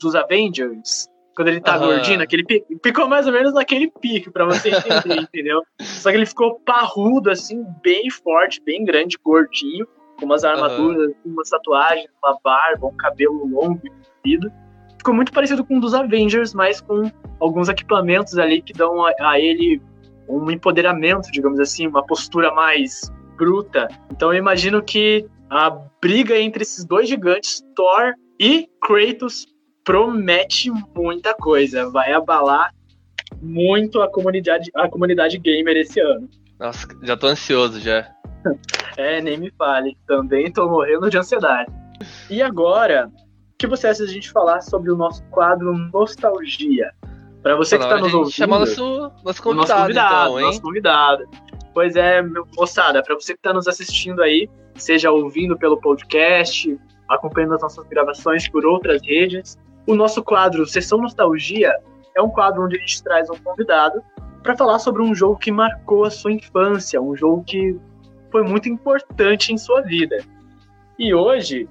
dos 0.00 0.14
Avengers? 0.14 1.08
Quando 1.34 1.48
ele 1.48 1.60
tá 1.60 1.78
uhum. 1.78 1.86
gordinho, 1.86 2.18
naquele 2.18 2.44
pique. 2.44 2.78
Ficou 2.82 3.08
mais 3.08 3.26
ou 3.26 3.32
menos 3.32 3.54
naquele 3.54 3.90
pique, 4.00 4.30
pra 4.30 4.44
você 4.44 4.68
entender, 4.68 5.20
entendeu? 5.22 5.62
Só 5.80 6.10
que 6.10 6.16
ele 6.16 6.26
ficou 6.26 6.60
parrudo, 6.60 7.30
assim, 7.30 7.64
bem 7.82 8.10
forte, 8.10 8.60
bem 8.62 8.84
grande, 8.84 9.16
gordinho, 9.22 9.86
com 10.18 10.26
umas 10.26 10.44
armaduras, 10.44 11.08
uhum. 11.24 11.32
umas 11.32 11.48
tatuagens, 11.48 12.08
uma 12.22 12.38
barba, 12.44 12.86
um 12.86 12.96
cabelo 12.96 13.46
longo 13.46 13.80
e 13.84 13.90
comprido. 13.90 14.52
Ficou 14.98 15.14
muito 15.14 15.32
parecido 15.32 15.64
com 15.64 15.76
um 15.76 15.80
dos 15.80 15.94
Avengers, 15.94 16.52
mas 16.52 16.80
com 16.80 17.10
alguns 17.40 17.70
equipamentos 17.70 18.36
ali 18.36 18.60
que 18.60 18.74
dão 18.74 19.06
a, 19.06 19.12
a 19.20 19.40
ele 19.40 19.80
um 20.28 20.50
empoderamento, 20.50 21.30
digamos 21.32 21.58
assim, 21.58 21.86
uma 21.86 22.04
postura 22.04 22.52
mais 22.52 23.10
bruta. 23.36 23.88
Então 24.10 24.32
eu 24.32 24.38
imagino 24.38 24.82
que 24.82 25.26
a 25.50 25.68
briga 26.00 26.38
entre 26.38 26.62
esses 26.62 26.84
dois 26.84 27.08
gigantes, 27.08 27.60
Thor 27.74 28.14
e 28.38 28.68
Kratos, 28.80 29.46
promete 29.84 30.70
muita 30.94 31.34
coisa. 31.34 31.90
Vai 31.90 32.12
abalar 32.12 32.72
muito 33.42 34.00
a 34.00 34.08
comunidade, 34.08 34.70
a 34.74 34.88
comunidade 34.88 35.38
gamer 35.38 35.76
esse 35.76 36.00
ano. 36.00 36.28
Nossa, 36.58 36.86
já 37.02 37.16
tô 37.16 37.26
ansioso 37.26 37.80
já. 37.80 38.08
é, 38.96 39.20
nem 39.20 39.38
me 39.38 39.50
fale. 39.58 39.96
Também 40.06 40.52
tô 40.52 40.68
morrendo 40.68 41.10
de 41.10 41.18
ansiedade. 41.18 41.72
E 42.30 42.40
agora, 42.40 43.10
o 43.52 43.56
que 43.58 43.66
você 43.66 43.88
acha 43.88 44.04
de 44.04 44.10
a 44.10 44.14
gente 44.14 44.30
falar 44.30 44.60
sobre 44.60 44.92
o 44.92 44.96
nosso 44.96 45.24
quadro 45.24 45.72
Nostalgia? 45.92 46.92
Para 47.42 47.56
você 47.56 47.76
que 47.76 47.84
está 47.84 47.98
nos 47.98 48.14
ouvindo. 48.14 48.32
Chamar 48.32 48.60
nosso, 48.60 49.10
nosso 49.24 49.42
convidado, 49.42 49.72
nosso 49.72 49.82
convidado, 49.82 50.30
então, 50.30 50.38
hein? 50.38 50.46
Nosso 50.46 50.62
convidado. 50.62 51.28
Pois 51.72 51.96
é, 51.96 52.20
moçada, 52.56 53.02
para 53.02 53.14
você 53.14 53.32
que 53.32 53.38
está 53.38 53.52
nos 53.52 53.68
assistindo 53.68 54.22
aí, 54.22 54.48
seja 54.74 55.10
ouvindo 55.10 55.56
pelo 55.56 55.80
podcast, 55.80 56.78
acompanhando 57.08 57.54
as 57.54 57.62
nossas 57.62 57.86
gravações 57.86 58.48
por 58.48 58.64
outras 58.64 59.00
redes, 59.02 59.58
o 59.86 59.94
nosso 59.94 60.22
quadro 60.22 60.66
Sessão 60.66 61.00
Nostalgia 61.00 61.74
é 62.16 62.22
um 62.22 62.28
quadro 62.28 62.64
onde 62.64 62.76
a 62.76 62.80
gente 62.80 63.02
traz 63.02 63.30
um 63.30 63.36
convidado 63.36 64.02
para 64.42 64.56
falar 64.56 64.78
sobre 64.78 65.02
um 65.02 65.14
jogo 65.14 65.38
que 65.38 65.52
marcou 65.52 66.04
a 66.04 66.10
sua 66.10 66.32
infância, 66.32 67.00
um 67.00 67.16
jogo 67.16 67.44
que 67.44 67.78
foi 68.30 68.42
muito 68.42 68.68
importante 68.68 69.52
em 69.52 69.58
sua 69.58 69.82
vida. 69.82 70.18
E 70.98 71.14
hoje 71.14 71.68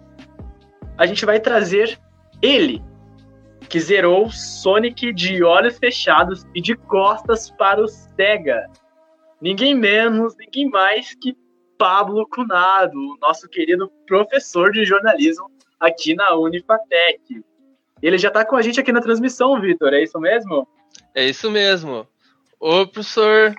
a 0.97 1.05
gente 1.05 1.25
vai 1.25 1.39
trazer 1.39 1.99
ele, 2.41 2.83
que 3.67 3.79
zerou 3.79 4.29
Sonic 4.29 5.13
de 5.13 5.43
olhos 5.43 5.77
fechados 5.77 6.45
e 6.53 6.61
de 6.61 6.75
costas 6.75 7.49
para 7.51 7.81
o 7.81 7.87
Sega. 7.87 8.67
Ninguém 9.41 9.73
menos, 9.73 10.35
ninguém 10.37 10.69
mais 10.69 11.15
que 11.15 11.35
Pablo 11.77 12.27
Cunado, 12.27 13.17
nosso 13.21 13.47
querido 13.47 13.89
professor 14.05 14.71
de 14.71 14.83
jornalismo 14.83 15.49
aqui 15.79 16.13
na 16.13 16.35
Unifatec. 16.35 17.41
Ele 18.01 18.17
já 18.17 18.27
está 18.27 18.43
com 18.43 18.57
a 18.57 18.61
gente 18.61 18.79
aqui 18.79 18.91
na 18.91 19.01
transmissão, 19.01 19.59
Vitor, 19.61 19.93
é 19.93 20.03
isso 20.03 20.19
mesmo? 20.19 20.67
É 21.15 21.25
isso 21.25 21.49
mesmo. 21.49 22.05
Ô, 22.59 22.85
professor. 22.85 23.55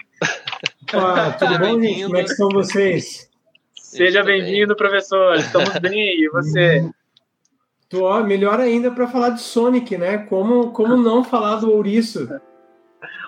Olá, 0.93 1.33
tudo 1.39 1.59
bom, 1.59 1.81
gente? 1.81 2.03
Como 2.05 2.17
é 2.17 2.25
que 2.25 2.31
estão 2.31 2.49
vocês? 2.51 3.31
Seja 3.75 4.23
bem-vindo, 4.23 4.77
professor. 4.77 5.37
Estamos 5.37 5.77
bem, 5.81 6.21
e 6.21 6.29
você? 6.29 6.91
Tô, 7.89 8.05
ó, 8.05 8.23
melhor 8.23 8.61
ainda 8.61 8.91
para 8.91 9.09
falar 9.09 9.31
de 9.31 9.41
Sonic, 9.41 9.97
né? 9.97 10.19
Como, 10.19 10.73
como 10.73 10.97
não 10.97 11.25
falar 11.25 11.57
do 11.57 11.73
ouriço? 11.73 12.29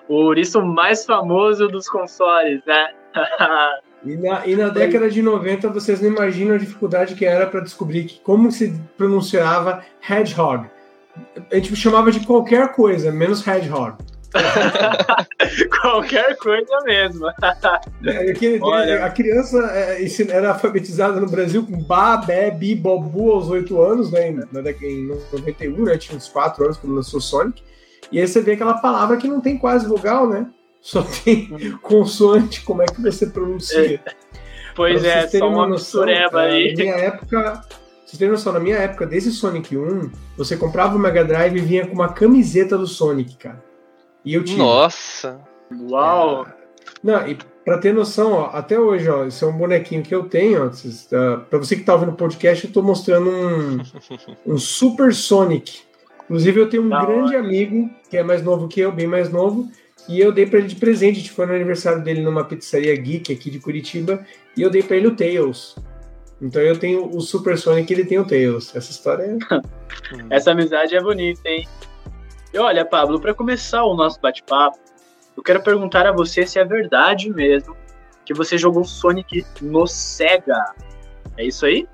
O 0.07 0.15
ouriço 0.15 0.61
mais 0.61 1.05
famoso 1.05 1.67
dos 1.67 1.87
consoles, 1.87 2.61
né? 2.65 2.87
e, 4.05 4.17
na, 4.17 4.47
e 4.47 4.55
na 4.55 4.69
década 4.69 5.09
de 5.09 5.21
90, 5.21 5.69
vocês 5.69 6.01
não 6.01 6.09
imaginam 6.09 6.55
a 6.55 6.59
dificuldade 6.59 7.15
que 7.15 7.25
era 7.25 7.47
para 7.47 7.61
descobrir 7.61 8.05
que, 8.05 8.19
como 8.19 8.51
se 8.51 8.73
pronunciava 8.97 9.83
Hedgehog. 10.07 10.67
A 11.51 11.55
gente 11.55 11.75
chamava 11.75 12.11
de 12.11 12.25
qualquer 12.25 12.71
coisa, 12.71 13.11
menos 13.11 13.45
Hedgehog. 13.45 13.97
Qualquer 15.81 16.35
coisa 16.37 16.81
mesmo. 16.85 17.27
É, 18.03 18.31
a 19.05 19.09
criança 19.09 19.59
é, 19.73 20.05
era 20.29 20.49
alfabetizada 20.49 21.19
no 21.19 21.29
Brasil 21.29 21.65
com 21.65 21.81
Ba, 21.83 22.17
Bé, 22.17 22.49
Bi, 22.49 22.75
Bobu 22.75 23.31
aos 23.31 23.49
8 23.49 23.81
anos, 23.81 24.11
né? 24.11 24.29
Em 24.29 24.39
91, 24.51 25.83
né? 25.83 25.97
Tinha 25.97 26.17
uns 26.17 26.27
4 26.27 26.63
anos 26.65 26.77
quando 26.77 26.95
lançou 26.95 27.21
Sonic. 27.21 27.61
E 28.13 28.21
aí 28.21 28.27
você 28.27 28.41
vê 28.41 28.51
aquela 28.51 28.75
palavra 28.75 29.17
que 29.17 29.27
não 29.27 29.41
tem 29.41 29.57
quase 29.57 29.87
vogal, 29.87 30.29
né? 30.29 30.45
Só 30.79 31.01
tem 31.01 31.49
consoante, 31.81 32.61
como 32.61 32.83
é 32.83 32.85
que 32.85 33.01
você 33.01 33.25
pronuncia? 33.25 33.95
É. 33.95 33.99
Pois 34.75 35.03
é, 35.03 35.27
só 35.27 35.47
uma, 35.47 35.57
uma 35.57 35.67
noção, 35.67 36.03
aí. 36.03 36.73
Na 36.73 36.83
minha 36.83 36.95
época, 36.95 37.61
vocês 38.05 38.19
terem 38.19 38.31
noção, 38.31 38.53
na 38.53 38.59
minha 38.59 38.77
época, 38.77 39.07
desse 39.07 39.31
Sonic 39.31 39.75
1, 39.75 40.11
você 40.37 40.55
comprava 40.55 40.95
o 40.95 40.99
Mega 40.99 41.25
Drive 41.25 41.57
e 41.57 41.61
vinha 41.61 41.87
com 41.87 41.93
uma 41.95 42.13
camiseta 42.13 42.77
do 42.77 42.85
Sonic, 42.85 43.35
cara. 43.37 43.63
E 44.23 44.35
eu 44.35 44.43
tinha. 44.43 44.59
Nossa! 44.59 45.41
Uau! 45.89 46.45
É... 46.45 46.53
Não, 47.03 47.27
e 47.27 47.35
pra 47.65 47.79
ter 47.79 47.93
noção, 47.93 48.33
ó, 48.33 48.49
até 48.53 48.79
hoje, 48.79 49.09
ó, 49.09 49.25
esse 49.25 49.43
é 49.43 49.47
um 49.47 49.57
bonequinho 49.57 50.03
que 50.03 50.13
eu 50.13 50.29
tenho. 50.29 50.65
Ó, 50.65 50.69
vocês, 50.69 51.07
uh, 51.07 51.41
pra 51.49 51.57
você 51.57 51.75
que 51.75 51.83
tá 51.83 51.93
ouvindo 51.93 52.11
o 52.11 52.15
podcast, 52.15 52.65
eu 52.65 52.71
tô 52.71 52.83
mostrando 52.83 53.29
um, 53.31 53.77
um 54.53 54.57
Super 54.59 55.13
Sonic. 55.15 55.81
Inclusive, 56.33 56.61
eu 56.61 56.67
tenho 56.67 56.83
um 56.83 56.89
da 56.89 57.05
grande 57.05 57.35
hora. 57.35 57.45
amigo, 57.45 57.91
que 58.09 58.17
é 58.17 58.23
mais 58.23 58.41
novo 58.41 58.67
que 58.67 58.79
eu, 58.79 58.91
bem 58.91 59.05
mais 59.05 59.31
novo, 59.31 59.69
e 60.09 60.19
eu 60.19 60.31
dei 60.31 60.47
para 60.47 60.57
ele 60.57 60.67
de 60.67 60.75
presente. 60.77 61.17
A 61.17 61.19
gente 61.19 61.31
foi 61.31 61.45
no 61.45 61.53
aniversário 61.53 62.03
dele 62.03 62.21
numa 62.21 62.43
pizzaria 62.43 62.95
geek 62.95 63.31
aqui 63.31 63.51
de 63.51 63.59
Curitiba, 63.59 64.25
e 64.57 64.63
eu 64.63 64.71
dei 64.71 64.81
para 64.81 64.97
ele 64.97 65.05
o 65.05 65.15
Tails. 65.15 65.75
Então 66.41 66.59
eu 66.59 66.75
tenho 66.79 67.05
o 67.15 67.21
Super 67.21 67.55
Sonic 67.55 67.93
e 67.93 67.95
ele 67.95 68.05
tem 68.05 68.17
o 68.17 68.25
Tails. 68.25 68.75
Essa 68.75 68.89
história 68.89 69.21
é. 69.21 70.35
Essa 70.35 70.53
amizade 70.53 70.95
é 70.95 70.99
bonita, 70.99 71.47
hein? 71.47 71.67
E 72.51 72.57
olha, 72.57 72.83
Pablo, 72.83 73.21
para 73.21 73.35
começar 73.35 73.83
o 73.83 73.93
nosso 73.93 74.19
bate-papo, 74.19 74.79
eu 75.37 75.43
quero 75.43 75.61
perguntar 75.61 76.07
a 76.07 76.11
você 76.11 76.47
se 76.47 76.57
é 76.57 76.65
verdade 76.65 77.29
mesmo 77.29 77.77
que 78.25 78.33
você 78.33 78.57
jogou 78.57 78.83
Sonic 78.83 79.45
no 79.61 79.85
Sega. 79.85 80.73
É 81.37 81.45
isso 81.45 81.63
aí? 81.63 81.87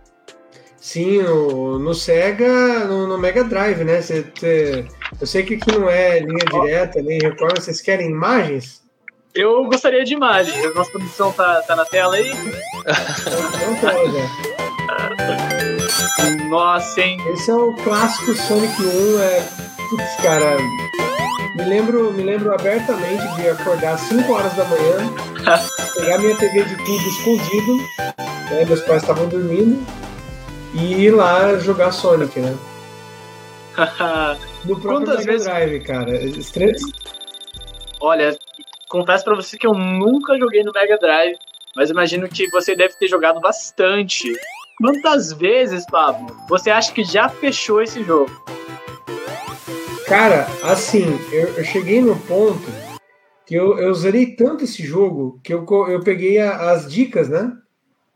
Sim, 0.79 1.21
no, 1.21 1.77
no 1.77 1.93
Sega, 1.93 2.85
no, 2.85 3.05
no, 3.07 3.17
Mega 3.17 3.43
Drive, 3.43 3.83
né? 3.83 4.01
Cê, 4.01 4.25
cê, 4.39 4.85
eu 5.19 5.27
sei 5.27 5.43
que 5.43 5.55
aqui 5.55 5.77
não 5.77 5.89
é 5.89 6.19
linha 6.19 6.45
direta, 6.51 7.01
nem 7.01 7.19
record, 7.19 7.59
vocês 7.59 7.81
querem 7.81 8.09
imagens? 8.09 8.81
Eu 9.35 9.65
gostaria 9.65 10.03
de 10.05 10.13
imagens. 10.13 10.65
A 10.65 10.73
nossa 10.73 10.89
produção 10.91 11.31
tá, 11.31 11.61
tá 11.61 11.75
na 11.75 11.85
tela 11.85 12.15
aí? 12.15 12.31
Então 12.31 13.75
tá, 13.81 13.93
Nossa, 16.49 17.01
hein? 17.01 17.17
Esse 17.33 17.51
é 17.51 17.55
o 17.55 17.75
clássico 17.83 18.33
Sonic 18.33 18.81
1, 18.81 19.19
é 19.21 19.69
Putz, 19.89 20.15
cara, 20.21 20.55
me 21.55 21.63
lembro, 21.63 22.13
me 22.13 22.21
lembro 22.21 22.53
abertamente 22.53 23.27
de 23.35 23.49
acordar 23.49 23.95
às 23.95 24.01
5 24.01 24.31
horas 24.31 24.53
da 24.53 24.63
manhã, 24.65 24.97
pegar 25.95 26.19
minha 26.19 26.37
TV 26.37 26.63
de 26.63 26.75
tubo 26.77 27.09
escondido, 27.09 27.77
né, 28.51 28.65
meus 28.65 28.81
pais 28.81 29.01
estavam 29.01 29.27
dormindo, 29.27 29.83
e 30.73 31.05
ir 31.05 31.11
lá 31.11 31.57
jogar 31.57 31.91
Sonic, 31.91 32.39
né? 32.39 32.57
no 34.65 34.79
próprio 34.79 35.07
Quantas 35.07 35.25
Mega 35.25 35.31
vezes... 35.31 35.47
Drive, 35.47 35.79
cara. 35.81 36.15
Estresse. 36.25 36.93
Olha, 37.99 38.37
confesso 38.89 39.23
pra 39.23 39.35
você 39.35 39.57
que 39.57 39.67
eu 39.67 39.73
nunca 39.73 40.37
joguei 40.37 40.63
no 40.63 40.71
Mega 40.71 40.97
Drive, 40.97 41.37
mas 41.75 41.89
imagino 41.89 42.27
que 42.27 42.49
você 42.49 42.75
deve 42.75 42.93
ter 42.95 43.07
jogado 43.07 43.39
bastante. 43.39 44.31
Quantas 44.77 45.33
vezes, 45.33 45.85
Pablo, 45.85 46.35
você 46.47 46.69
acha 46.69 46.93
que 46.93 47.03
já 47.03 47.27
fechou 47.27 47.81
esse 47.81 48.03
jogo? 48.03 48.31
Cara, 50.07 50.47
assim, 50.63 51.19
eu, 51.31 51.49
eu 51.55 51.63
cheguei 51.63 52.01
no 52.01 52.15
ponto 52.15 52.67
que 53.45 53.55
eu, 53.55 53.77
eu 53.77 53.93
zerei 53.93 54.35
tanto 54.35 54.63
esse 54.63 54.83
jogo 54.83 55.39
que 55.43 55.53
eu, 55.53 55.65
eu 55.87 55.99
peguei 56.01 56.39
a, 56.39 56.71
as 56.71 56.91
dicas, 56.91 57.27
né? 57.27 57.51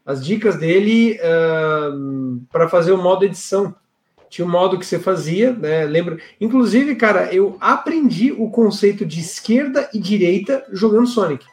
As 0.05 0.23
dicas 0.23 0.57
dele 0.57 1.17
uh, 1.19 2.41
para 2.51 2.67
fazer 2.67 2.91
o 2.91 3.01
modo 3.01 3.25
edição. 3.25 3.73
Tinha 4.29 4.47
um 4.47 4.51
modo 4.51 4.79
que 4.79 4.85
você 4.85 4.97
fazia, 4.97 5.53
né? 5.53 5.85
Lembra? 5.85 6.17
Inclusive, 6.41 6.95
cara, 6.95 7.33
eu 7.33 7.55
aprendi 7.61 8.31
o 8.31 8.49
conceito 8.49 9.05
de 9.05 9.19
esquerda 9.19 9.89
e 9.93 9.99
direita 9.99 10.65
jogando 10.71 11.07
Sonic. 11.07 11.45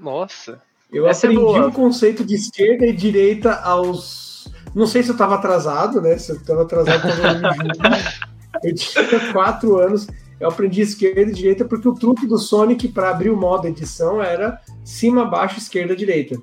Nossa. 0.00 0.60
Eu 0.90 1.06
é 1.06 1.10
aprendi 1.10 1.56
é 1.56 1.64
o 1.64 1.72
conceito 1.72 2.24
de 2.24 2.34
esquerda 2.34 2.86
e 2.86 2.92
direita 2.92 3.54
aos. 3.54 4.48
Não 4.74 4.86
sei 4.86 5.02
se 5.02 5.10
eu 5.10 5.14
estava 5.14 5.34
atrasado, 5.36 6.00
né? 6.00 6.18
Se 6.18 6.32
eu 6.32 6.36
estava 6.36 6.62
atrasado, 6.62 7.02
eu 8.64 8.74
tinha 8.74 9.32
quatro 9.32 9.78
anos. 9.78 10.06
Eu 10.40 10.48
aprendi 10.48 10.80
esquerda 10.80 11.30
e 11.30 11.34
direita 11.34 11.64
porque 11.64 11.88
o 11.88 11.94
truque 11.94 12.26
do 12.26 12.36
Sonic 12.36 12.88
para 12.88 13.10
abrir 13.10 13.30
o 13.30 13.36
modo 13.36 13.68
edição 13.68 14.20
era 14.20 14.60
cima, 14.84 15.24
baixo, 15.24 15.58
esquerda, 15.58 15.94
direita. 15.94 16.36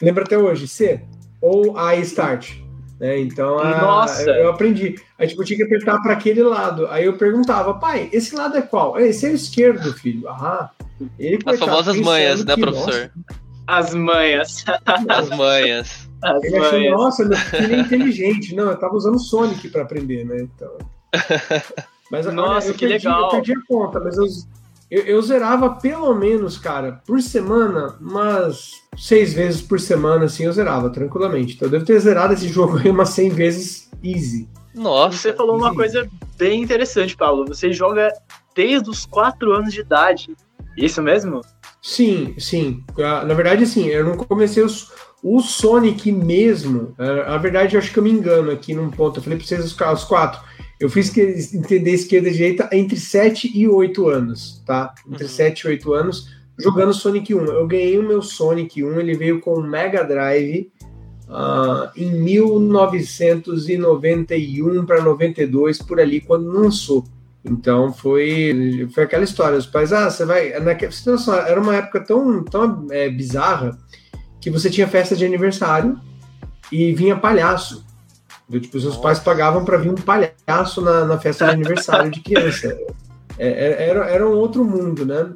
Lembra 0.00 0.24
até 0.24 0.38
hoje? 0.38 0.66
C 0.68 1.00
ou 1.40 1.76
A 1.76 1.96
Start. 1.96 2.56
Né? 3.00 3.18
Então, 3.18 3.56
Nossa. 3.56 4.30
A, 4.30 4.38
eu 4.38 4.50
aprendi. 4.50 4.94
A 5.18 5.26
gente 5.26 5.44
tinha 5.44 5.56
que 5.56 5.64
apertar 5.64 6.00
para 6.00 6.12
aquele 6.12 6.42
lado. 6.42 6.86
Aí 6.86 7.04
eu 7.04 7.14
perguntava, 7.14 7.74
pai, 7.74 8.08
esse 8.12 8.34
lado 8.34 8.56
é 8.56 8.62
qual? 8.62 8.96
É, 8.96 9.08
esse 9.08 9.26
é 9.26 9.30
o 9.30 9.34
esquerdo, 9.34 9.92
filho. 9.92 10.28
Ah, 10.28 10.70
ele, 11.18 11.38
As 11.44 11.58
famosas 11.58 11.96
manhas, 11.98 12.44
né, 12.44 12.56
professor? 12.56 13.10
Nossa, 13.10 13.42
as 13.66 13.94
manhas. 13.94 14.64
As 15.08 15.28
manhas. 15.30 16.08
As 16.22 16.44
ele 16.44 16.58
manhas. 16.58 16.74
achou, 16.74 16.90
nossa, 16.90 17.24
meu 17.24 17.38
filho 17.38 17.74
é 17.74 17.80
inteligente. 17.80 18.54
Não, 18.54 18.70
eu 18.70 18.78
tava 18.78 18.94
usando 18.94 19.18
Sonic 19.18 19.68
para 19.68 19.82
aprender, 19.82 20.24
né? 20.24 20.36
Então. 20.42 20.78
Mas, 22.10 22.26
nossa, 22.26 22.68
olha, 22.68 22.74
que 22.76 22.86
perdi, 22.86 23.06
legal. 23.08 23.22
Eu 23.22 23.28
perdi 23.30 23.52
a 23.52 23.60
conta, 23.66 23.98
mas 23.98 24.18
eu, 24.18 24.26
eu, 24.92 25.04
eu, 25.04 25.22
zerava 25.22 25.70
pelo 25.70 26.14
menos, 26.14 26.58
cara, 26.58 27.00
por 27.06 27.22
semana, 27.22 27.96
umas 27.98 28.72
seis 28.94 29.32
vezes 29.32 29.62
por 29.62 29.80
semana, 29.80 30.26
assim, 30.26 30.44
eu 30.44 30.52
zerava 30.52 30.90
tranquilamente. 30.90 31.54
Então 31.54 31.66
eu 31.66 31.72
devo 31.72 31.86
ter 31.86 31.98
zerado 31.98 32.34
esse 32.34 32.46
jogo 32.52 32.76
aí 32.76 32.90
umas 32.90 33.08
100 33.08 33.30
vezes 33.30 33.90
easy. 34.04 34.46
Nossa. 34.74 35.16
Você 35.16 35.32
falou 35.32 35.56
easy. 35.56 35.64
uma 35.64 35.74
coisa 35.74 36.06
bem 36.36 36.62
interessante, 36.62 37.16
Paulo. 37.16 37.46
Você 37.48 37.72
joga 37.72 38.12
desde 38.54 38.90
os 38.90 39.06
4 39.06 39.50
anos 39.52 39.72
de 39.72 39.80
idade. 39.80 40.36
Isso 40.76 41.02
mesmo? 41.02 41.40
Sim, 41.80 42.34
sim. 42.38 42.84
Ah, 42.98 43.24
na 43.24 43.32
verdade, 43.32 43.66
sim, 43.66 43.86
eu 43.86 44.04
não 44.04 44.16
comecei 44.16 44.62
os, 44.62 44.92
o 45.22 45.40
Sonic 45.40 46.12
mesmo. 46.12 46.94
Ah, 46.98 47.30
na 47.30 47.38
verdade, 47.38 47.76
eu 47.76 47.80
acho 47.80 47.90
que 47.90 47.98
eu 47.98 48.02
me 48.02 48.10
engano 48.10 48.50
aqui 48.50 48.74
num 48.74 48.90
ponto. 48.90 49.18
Eu 49.18 49.22
falei 49.22 49.38
pra 49.38 49.46
vocês 49.46 49.64
os, 49.64 49.74
os 49.74 50.04
quatro. 50.04 50.38
Eu 50.82 50.90
fiz 50.90 51.08
que 51.10 51.20
entender 51.54 51.92
esquerda 51.92 52.28
e 52.28 52.32
direita 52.32 52.68
entre 52.72 52.98
7 52.98 53.56
e 53.56 53.68
8 53.68 54.08
anos, 54.08 54.60
tá? 54.66 54.92
Entre 55.08 55.22
uhum. 55.22 55.30
7 55.30 55.60
e 55.60 55.68
8 55.68 55.92
anos, 55.92 56.28
jogando 56.58 56.92
Sonic 56.92 57.32
1. 57.32 57.38
Eu 57.38 57.68
ganhei 57.68 57.96
o 58.00 58.02
meu 58.02 58.20
Sonic 58.20 58.82
1, 58.82 58.98
ele 58.98 59.14
veio 59.14 59.40
com 59.40 59.54
o 59.54 59.62
Mega 59.62 60.02
Drive 60.02 60.72
uh, 61.28 61.88
em 61.96 62.10
1991 62.10 64.84
para 64.84 65.04
92, 65.04 65.78
por 65.78 66.00
ali, 66.00 66.20
quando 66.20 66.50
lançou. 66.50 67.04
Então 67.44 67.92
foi, 67.92 68.88
foi 68.92 69.04
aquela 69.04 69.22
história. 69.22 69.58
Os 69.58 69.66
pais, 69.66 69.92
ah, 69.92 70.10
você 70.10 70.24
vai. 70.24 70.58
Naquela, 70.58 70.90
situação, 70.90 71.34
era 71.34 71.60
uma 71.60 71.76
época 71.76 72.00
tão, 72.00 72.42
tão 72.42 72.88
é, 72.90 73.08
bizarra 73.08 73.78
que 74.40 74.50
você 74.50 74.68
tinha 74.68 74.88
festa 74.88 75.14
de 75.14 75.24
aniversário 75.24 75.96
e 76.72 76.92
vinha 76.92 77.16
palhaço. 77.16 77.86
Tipo, 78.50 78.78
os 78.78 78.82
seus 78.82 78.96
pais 78.96 79.20
pagavam 79.20 79.64
para 79.64 79.76
vir 79.76 79.92
um 79.92 79.94
palhaço 79.94 80.31
na, 80.80 81.04
na 81.04 81.18
festa 81.18 81.46
de 81.46 81.52
aniversário 81.52 82.10
de 82.10 82.20
criança. 82.20 82.76
É, 83.38 83.48
é, 83.48 83.88
era, 83.88 84.10
era 84.10 84.28
um 84.28 84.34
outro 84.34 84.64
mundo, 84.64 85.06
né? 85.06 85.32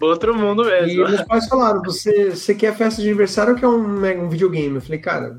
Outro 0.00 0.34
mundo 0.34 0.64
mesmo. 0.64 0.90
E 0.90 0.96
meus 0.96 1.22
pais 1.22 1.48
falaram: 1.48 1.82
você, 1.82 2.30
você 2.30 2.54
quer 2.54 2.74
festa 2.74 3.00
de 3.00 3.08
aniversário 3.08 3.54
ou 3.54 3.58
quer 3.58 3.68
um, 3.68 4.24
um 4.24 4.28
videogame? 4.28 4.74
Eu 4.74 4.82
falei, 4.82 4.98
cara, 4.98 5.38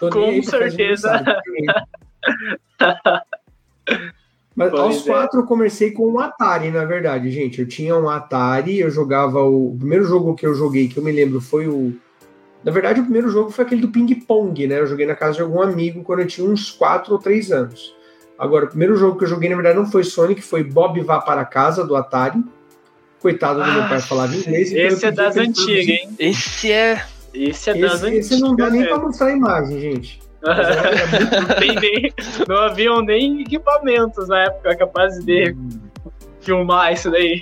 com 0.00 0.42
certeza. 0.42 1.24
Mas 4.56 4.70
pois 4.70 4.82
aos 4.82 5.06
é. 5.06 5.10
quatro 5.10 5.40
eu 5.40 5.46
comecei 5.46 5.90
com 5.92 6.12
um 6.12 6.18
Atari, 6.18 6.70
na 6.70 6.84
verdade, 6.84 7.30
gente. 7.30 7.60
Eu 7.60 7.68
tinha 7.68 7.96
um 7.96 8.08
Atari, 8.08 8.78
eu 8.78 8.90
jogava 8.90 9.42
o... 9.42 9.72
o 9.72 9.78
primeiro 9.78 10.04
jogo 10.04 10.34
que 10.34 10.46
eu 10.46 10.54
joguei, 10.54 10.88
que 10.88 10.98
eu 10.98 11.04
me 11.04 11.12
lembro, 11.12 11.40
foi 11.40 11.68
o 11.68 11.94
na 12.62 12.70
verdade, 12.70 13.00
o 13.00 13.04
primeiro 13.04 13.30
jogo 13.30 13.50
foi 13.50 13.64
aquele 13.64 13.80
do 13.80 13.88
ping-pong, 13.88 14.66
né? 14.66 14.78
Eu 14.78 14.86
joguei 14.86 15.06
na 15.06 15.14
casa 15.14 15.36
de 15.36 15.42
algum 15.42 15.62
amigo 15.62 16.02
quando 16.02 16.20
eu 16.20 16.26
tinha 16.26 16.46
uns 16.46 16.70
4 16.70 17.12
ou 17.12 17.18
3 17.18 17.52
anos. 17.52 17.94
Agora, 18.40 18.64
o 18.64 18.68
primeiro 18.68 18.96
jogo 18.96 19.18
que 19.18 19.24
eu 19.24 19.28
joguei, 19.28 19.50
na 19.50 19.54
verdade, 19.54 19.76
não 19.76 19.84
foi 19.84 20.02
Sonic, 20.02 20.40
foi 20.40 20.64
Bob 20.64 20.98
Vá 21.02 21.20
para 21.20 21.44
Casa, 21.44 21.84
do 21.84 21.94
Atari. 21.94 22.42
Coitado 23.20 23.62
do 23.62 23.66
ah, 23.66 23.74
meu 23.74 23.86
pai 23.86 24.00
falava 24.00 24.34
inglês. 24.34 24.72
Então 24.72 24.86
esse 24.86 25.04
é 25.04 25.10
das 25.10 25.36
antigas, 25.36 25.86
hein? 25.86 26.16
Esse 26.18 26.72
é. 26.72 27.04
Esse 27.34 27.68
é 27.68 27.74
das 27.74 28.02
antigas. 28.02 28.30
Esse 28.30 28.40
não 28.40 28.56
dá 28.56 28.70
nem 28.70 28.86
para 28.86 28.98
mostrar 28.98 29.26
a 29.26 29.32
imagem, 29.32 29.78
gente. 29.78 30.22
não, 30.40 31.80
nem, 31.80 32.14
não 32.48 32.56
haviam 32.56 33.02
nem 33.02 33.42
equipamentos 33.42 34.26
na 34.26 34.44
época 34.44 34.74
capazes 34.74 35.22
de 35.22 35.52
hum. 35.52 35.68
filmar 36.40 36.94
isso 36.94 37.10
daí. 37.10 37.38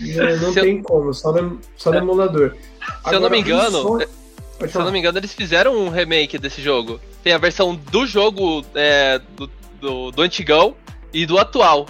Não, 0.00 0.36
não 0.38 0.54
tem 0.54 0.78
eu... 0.78 0.82
como, 0.82 1.12
só 1.12 1.30
no, 1.30 1.60
só 1.76 1.90
no 1.90 1.98
emulador. 1.98 2.54
Se 2.54 2.90
Agora, 3.04 3.16
eu 3.16 3.20
não 3.20 3.28
me 3.28 3.38
engano, 3.38 4.00
se 4.66 4.74
eu 4.74 4.82
não 4.82 4.90
me 4.90 4.98
engano, 4.98 5.18
eles 5.18 5.34
fizeram 5.34 5.76
um 5.76 5.90
remake 5.90 6.38
desse 6.38 6.62
jogo. 6.62 6.98
Tem 7.22 7.34
a 7.34 7.38
versão 7.38 7.74
do 7.74 8.06
jogo 8.06 8.64
é, 8.74 9.20
do, 9.36 9.46
do, 9.82 10.12
do 10.12 10.22
antigão 10.22 10.76
e 11.12 11.26
do 11.26 11.36
atual, 11.38 11.86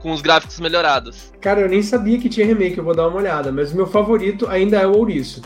com 0.00 0.12
os 0.12 0.20
gráficos 0.20 0.58
melhorados. 0.58 1.32
Cara, 1.40 1.60
eu 1.60 1.68
nem 1.68 1.80
sabia 1.80 2.18
que 2.18 2.28
tinha 2.28 2.44
remake, 2.44 2.76
eu 2.76 2.84
vou 2.84 2.94
dar 2.94 3.06
uma 3.06 3.16
olhada, 3.16 3.52
mas 3.52 3.72
o 3.72 3.76
meu 3.76 3.86
favorito 3.86 4.48
ainda 4.48 4.76
é 4.76 4.86
o 4.86 4.96
Ouriço. 4.96 5.40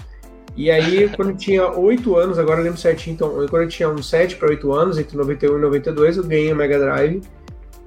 E 0.57 0.70
aí, 0.70 1.09
quando 1.14 1.31
eu 1.31 1.37
tinha 1.37 1.70
8 1.70 2.16
anos, 2.16 2.38
agora 2.38 2.61
eu 2.61 2.64
lembro 2.64 2.81
certinho, 2.81 3.14
então, 3.14 3.28
quando 3.48 3.62
eu 3.62 3.68
tinha 3.68 3.88
uns 3.88 4.09
7 4.09 4.37
para 4.37 4.48
8 4.48 4.72
anos, 4.72 4.98
entre 4.98 5.16
91 5.16 5.59
e 5.59 5.61
92, 5.61 6.16
eu 6.16 6.24
ganhei 6.24 6.52
o 6.52 6.57
Mega 6.57 6.78
Drive. 6.78 7.22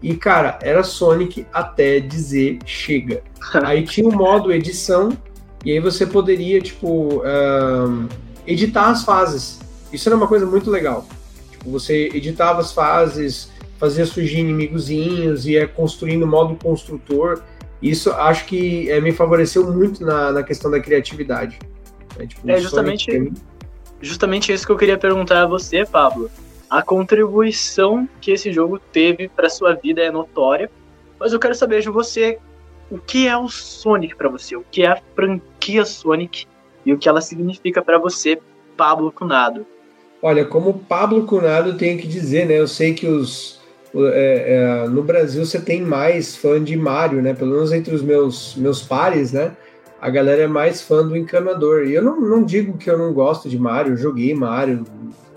E, 0.02 0.16
cara, 0.16 0.60
era 0.62 0.84
Sonic 0.84 1.48
até 1.52 2.00
dizer 2.00 2.60
chega. 2.66 3.24
aí 3.66 3.84
tinha 3.84 4.08
o 4.08 4.16
modo 4.16 4.54
edição, 4.54 5.18
e 5.64 5.72
aí 5.72 5.80
você 5.80 6.06
poderia, 6.06 6.62
tipo, 6.62 7.24
editar 8.46 8.90
as 8.90 9.04
fases. 9.04 9.60
Isso 9.92 10.08
era 10.08 10.16
uma 10.16 10.28
coisa 10.28 10.46
muito 10.46 10.70
legal. 10.70 11.08
Tipo, 11.52 11.72
você 11.72 12.10
editava 12.14 12.60
as 12.60 12.72
fases, 12.72 13.50
fazia 13.78 14.06
surgir 14.06 14.40
inimigozinhos, 14.40 15.46
ia 15.46 15.68
construindo 15.68 16.26
modo 16.26 16.56
construtor. 16.56 17.42
Isso 17.82 18.12
acho 18.12 18.46
que 18.46 18.90
é, 18.90 19.00
me 19.00 19.12
favoreceu 19.12 19.72
muito 19.72 20.04
na, 20.04 20.32
na 20.32 20.44
questão 20.44 20.72
da 20.72 20.80
criatividade. 20.80 21.60
É, 22.18 22.26
tipo, 22.26 22.50
é 22.50 22.58
justamente, 22.58 23.34
justamente 24.02 24.52
isso 24.52 24.66
que 24.66 24.72
eu 24.72 24.78
queria 24.78 24.98
perguntar 24.98 25.44
a 25.44 25.48
você, 25.48 25.86
Pablo. 25.86 26.30
A 26.70 26.82
contribuição 26.82 28.08
que 28.20 28.32
esse 28.32 28.52
jogo 28.52 28.80
teve 28.80 29.28
para 29.28 29.50
sua 29.50 29.74
vida 29.74 30.02
é 30.02 30.10
notória, 30.10 30.70
mas 31.20 31.34
eu 31.34 31.40
quero 31.40 31.54
saber 31.54 31.82
de 31.82 31.90
você 31.90 32.40
o 32.90 32.98
que 32.98 33.28
é 33.28 33.38
o 33.38 33.48
Sonic 33.48 34.16
para 34.16 34.30
você, 34.30 34.56
o 34.56 34.66
que 34.72 34.84
é 34.84 34.88
a 34.88 35.02
franquia 35.16 35.86
Sonic 35.86 36.46
e 36.86 36.94
o 36.94 36.98
que 36.98 37.10
ela 37.10 37.22
significa 37.22 37.82
para 37.82 37.98
você, 37.98 38.40
Pablo 38.78 39.12
Cunado. 39.12 39.66
Olha, 40.22 40.46
como 40.46 40.74
Pablo 40.74 41.26
Cunado, 41.26 41.70
eu 41.70 41.78
tenho 41.78 42.00
que 42.00 42.08
dizer, 42.08 42.48
né? 42.48 42.58
Eu 42.60 42.68
sei 42.68 42.94
que 42.94 43.08
os 43.08 43.60
é, 43.98 44.84
é, 44.84 44.90
no 44.90 45.04
Brasil 45.04 45.46
você 45.46 45.60
tem 45.60 45.82
mais 45.82 46.36
fã 46.36 46.62
de 46.62 46.76
Mario, 46.76 47.22
né? 47.22 47.34
Pelo 47.34 47.52
menos 47.52 47.72
entre 47.72 47.96
os 47.96 48.02
meus 48.02 48.56
meus 48.56 48.82
pares, 48.82 49.32
né? 49.32 49.56
A 50.02 50.10
galera 50.10 50.44
é 50.44 50.48
mais 50.48 50.82
fã 50.82 51.06
do 51.08 51.16
Encanador. 51.16 51.86
E 51.86 51.94
eu 51.94 52.02
não, 52.02 52.20
não 52.20 52.44
digo 52.44 52.78
que 52.78 52.90
eu 52.90 52.98
não 52.98 53.14
gosto 53.14 53.50
de 53.50 53.58
Mario, 53.58 53.96
joguei 53.96 54.34
Mario, 54.34 54.84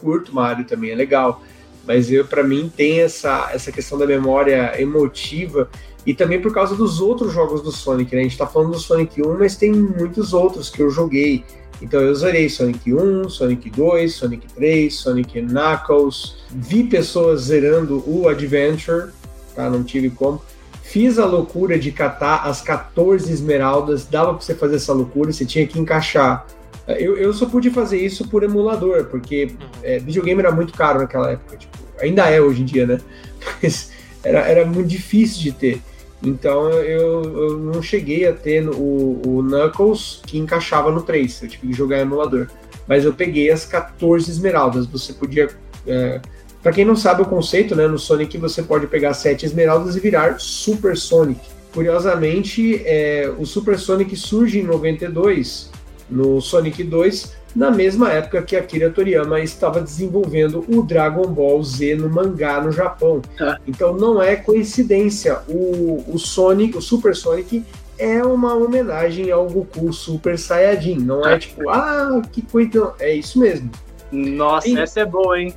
curto 0.00 0.34
Mario 0.34 0.64
também, 0.64 0.90
é 0.90 0.94
legal. 0.94 1.42
Mas 1.86 2.10
eu, 2.10 2.24
para 2.24 2.42
mim, 2.42 2.70
tem 2.74 3.00
essa, 3.00 3.50
essa 3.52 3.72
questão 3.72 3.96
da 3.96 4.06
memória 4.06 4.78
emotiva 4.80 5.70
e 6.04 6.12
também 6.12 6.40
por 6.40 6.52
causa 6.52 6.74
dos 6.74 7.00
outros 7.00 7.32
jogos 7.32 7.62
do 7.62 7.70
Sonic, 7.72 8.14
né? 8.14 8.20
A 8.20 8.24
gente 8.24 8.36
tá 8.36 8.46
falando 8.46 8.72
do 8.72 8.78
Sonic 8.78 9.22
1, 9.22 9.38
mas 9.38 9.56
tem 9.56 9.72
muitos 9.72 10.32
outros 10.32 10.68
que 10.68 10.82
eu 10.82 10.90
joguei. 10.90 11.44
Então 11.80 12.00
eu 12.00 12.14
zerei 12.14 12.48
Sonic 12.48 12.92
1, 12.92 13.28
Sonic 13.28 13.70
2, 13.70 14.14
Sonic 14.14 14.46
3, 14.54 14.94
Sonic 14.94 15.40
Knuckles. 15.40 16.36
Vi 16.50 16.84
pessoas 16.84 17.42
zerando 17.42 18.02
o 18.06 18.28
Adventure, 18.28 19.10
tá? 19.54 19.70
Não 19.70 19.84
tive 19.84 20.10
como. 20.10 20.42
Fiz 20.82 21.18
a 21.18 21.26
loucura 21.26 21.78
de 21.78 21.92
catar 21.92 22.46
as 22.46 22.62
14 22.62 23.30
esmeraldas, 23.30 24.06
dava 24.06 24.32
para 24.32 24.42
você 24.42 24.54
fazer 24.54 24.76
essa 24.76 24.92
loucura, 24.92 25.32
você 25.32 25.44
tinha 25.44 25.66
que 25.66 25.78
encaixar. 25.78 26.46
Eu, 26.86 27.18
eu 27.18 27.34
só 27.34 27.44
pude 27.44 27.70
fazer 27.70 27.98
isso 27.98 28.26
por 28.28 28.42
emulador, 28.42 29.04
porque 29.04 29.52
é, 29.82 29.98
videogame 29.98 30.40
era 30.40 30.50
muito 30.50 30.72
caro 30.72 31.00
naquela 31.00 31.32
época. 31.32 31.58
Tipo, 31.58 31.76
ainda 32.00 32.30
é 32.30 32.40
hoje 32.40 32.62
em 32.62 32.64
dia, 32.64 32.86
né? 32.86 33.00
Mas 33.62 33.90
era, 34.24 34.40
era 34.40 34.64
muito 34.64 34.88
difícil 34.88 35.42
de 35.42 35.52
ter. 35.52 35.82
Então 36.22 36.70
eu, 36.70 37.22
eu 37.22 37.58
não 37.58 37.80
cheguei 37.80 38.26
a 38.26 38.32
ter 38.32 38.68
o, 38.68 39.20
o, 39.24 39.42
Knuckles 39.42 40.20
que 40.26 40.38
encaixava 40.38 40.90
no 40.90 41.02
3, 41.02 41.42
eu 41.42 41.48
tive 41.48 41.68
que 41.68 41.72
jogar 41.72 41.98
em 41.98 42.02
emulador. 42.02 42.48
Mas 42.86 43.04
eu 43.04 43.12
peguei 43.12 43.50
as 43.50 43.64
14 43.64 44.30
esmeraldas, 44.30 44.86
você 44.86 45.12
podia 45.12 45.48
é, 45.86 46.20
Para 46.62 46.72
quem 46.72 46.84
não 46.84 46.96
sabe 46.96 47.22
o 47.22 47.26
conceito, 47.26 47.76
né, 47.76 47.86
no 47.86 47.98
Sonic 47.98 48.36
você 48.38 48.62
pode 48.62 48.86
pegar 48.86 49.14
sete 49.14 49.46
esmeraldas 49.46 49.94
e 49.94 50.00
virar 50.00 50.40
Super 50.40 50.96
Sonic. 50.96 51.40
Curiosamente, 51.72 52.82
é, 52.84 53.32
o 53.38 53.46
Super 53.46 53.78
Sonic 53.78 54.16
surge 54.16 54.58
em 54.58 54.64
92, 54.64 55.70
no 56.10 56.40
Sonic 56.40 56.82
2, 56.82 57.37
na 57.54 57.70
mesma 57.70 58.12
época 58.12 58.42
que 58.42 58.56
Akira 58.56 58.90
Toriyama 58.90 59.40
estava 59.40 59.80
desenvolvendo 59.80 60.64
o 60.68 60.82
Dragon 60.82 61.26
Ball 61.26 61.62
Z 61.62 61.96
no 61.96 62.08
mangá 62.08 62.60
no 62.60 62.70
Japão. 62.70 63.22
Ah. 63.40 63.58
Então 63.66 63.94
não 63.94 64.22
é 64.22 64.36
coincidência. 64.36 65.38
O, 65.48 66.04
o 66.08 66.18
Sonic, 66.18 66.76
o 66.76 66.82
Super 66.82 67.16
Sonic, 67.16 67.64
é 67.98 68.22
uma 68.22 68.54
homenagem 68.54 69.30
ao 69.30 69.46
Goku 69.46 69.92
Super 69.92 70.38
Saiyajin. 70.38 70.98
Não 70.98 71.26
é 71.26 71.34
ah. 71.34 71.38
tipo, 71.38 71.68
ah, 71.68 72.22
que 72.30 72.42
coisa. 72.42 72.94
É 73.00 73.14
isso 73.14 73.38
mesmo. 73.40 73.70
Nossa, 74.12 74.68
e, 74.68 74.78
essa 74.78 75.00
é 75.00 75.04
boa, 75.04 75.40
hein? 75.40 75.54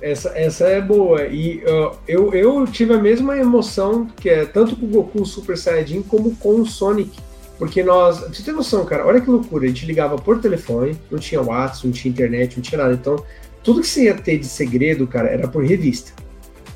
Essa, 0.00 0.32
essa 0.34 0.64
é 0.64 0.80
boa. 0.80 1.24
E 1.26 1.62
uh, 1.64 1.96
eu, 2.08 2.34
eu 2.34 2.66
tive 2.66 2.94
a 2.94 2.98
mesma 2.98 3.36
emoção, 3.36 4.06
que 4.20 4.28
é 4.28 4.44
tanto 4.44 4.74
com 4.74 4.86
o 4.86 4.88
Goku 4.88 5.24
Super 5.24 5.56
Saiyajin 5.56 6.02
como 6.02 6.34
com 6.36 6.60
o 6.60 6.66
Sonic. 6.66 7.18
Porque 7.62 7.80
nós. 7.80 8.18
Pra 8.18 8.28
você 8.34 8.42
ter 8.42 8.50
noção, 8.50 8.84
cara, 8.84 9.06
olha 9.06 9.20
que 9.20 9.30
loucura. 9.30 9.64
A 9.64 9.68
gente 9.68 9.86
ligava 9.86 10.16
por 10.16 10.40
telefone, 10.40 10.98
não 11.08 11.16
tinha 11.16 11.40
WhatsApp, 11.40 11.86
não 11.86 11.92
tinha 11.92 12.10
internet, 12.10 12.56
não 12.56 12.62
tinha 12.62 12.82
nada. 12.82 12.92
Então, 12.92 13.24
tudo 13.62 13.80
que 13.80 13.86
você 13.86 14.06
ia 14.06 14.14
ter 14.14 14.36
de 14.38 14.46
segredo, 14.46 15.06
cara, 15.06 15.28
era 15.28 15.46
por 15.46 15.64
revista. 15.64 16.10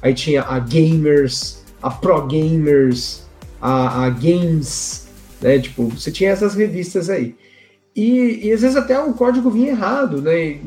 Aí 0.01 0.15
tinha 0.15 0.43
a 0.43 0.61
Gamers, 0.61 1.65
a 1.83 1.91
Pro 1.91 2.25
Gamers, 2.29 3.27
a, 3.61 4.05
a 4.05 4.11
Games, 4.11 5.09
né? 5.43 5.59
Tipo, 5.59 5.89
você 5.89 6.13
tinha 6.13 6.31
essas 6.31 6.55
revistas 6.55 7.11
aí. 7.11 7.35
E, 7.97 8.47
e 8.47 8.53
às 8.53 8.61
vezes 8.61 8.77
até 8.77 8.97
o 8.97 9.13
código 9.13 9.51
vinha 9.51 9.71
errado, 9.71 10.23
né? 10.23 10.61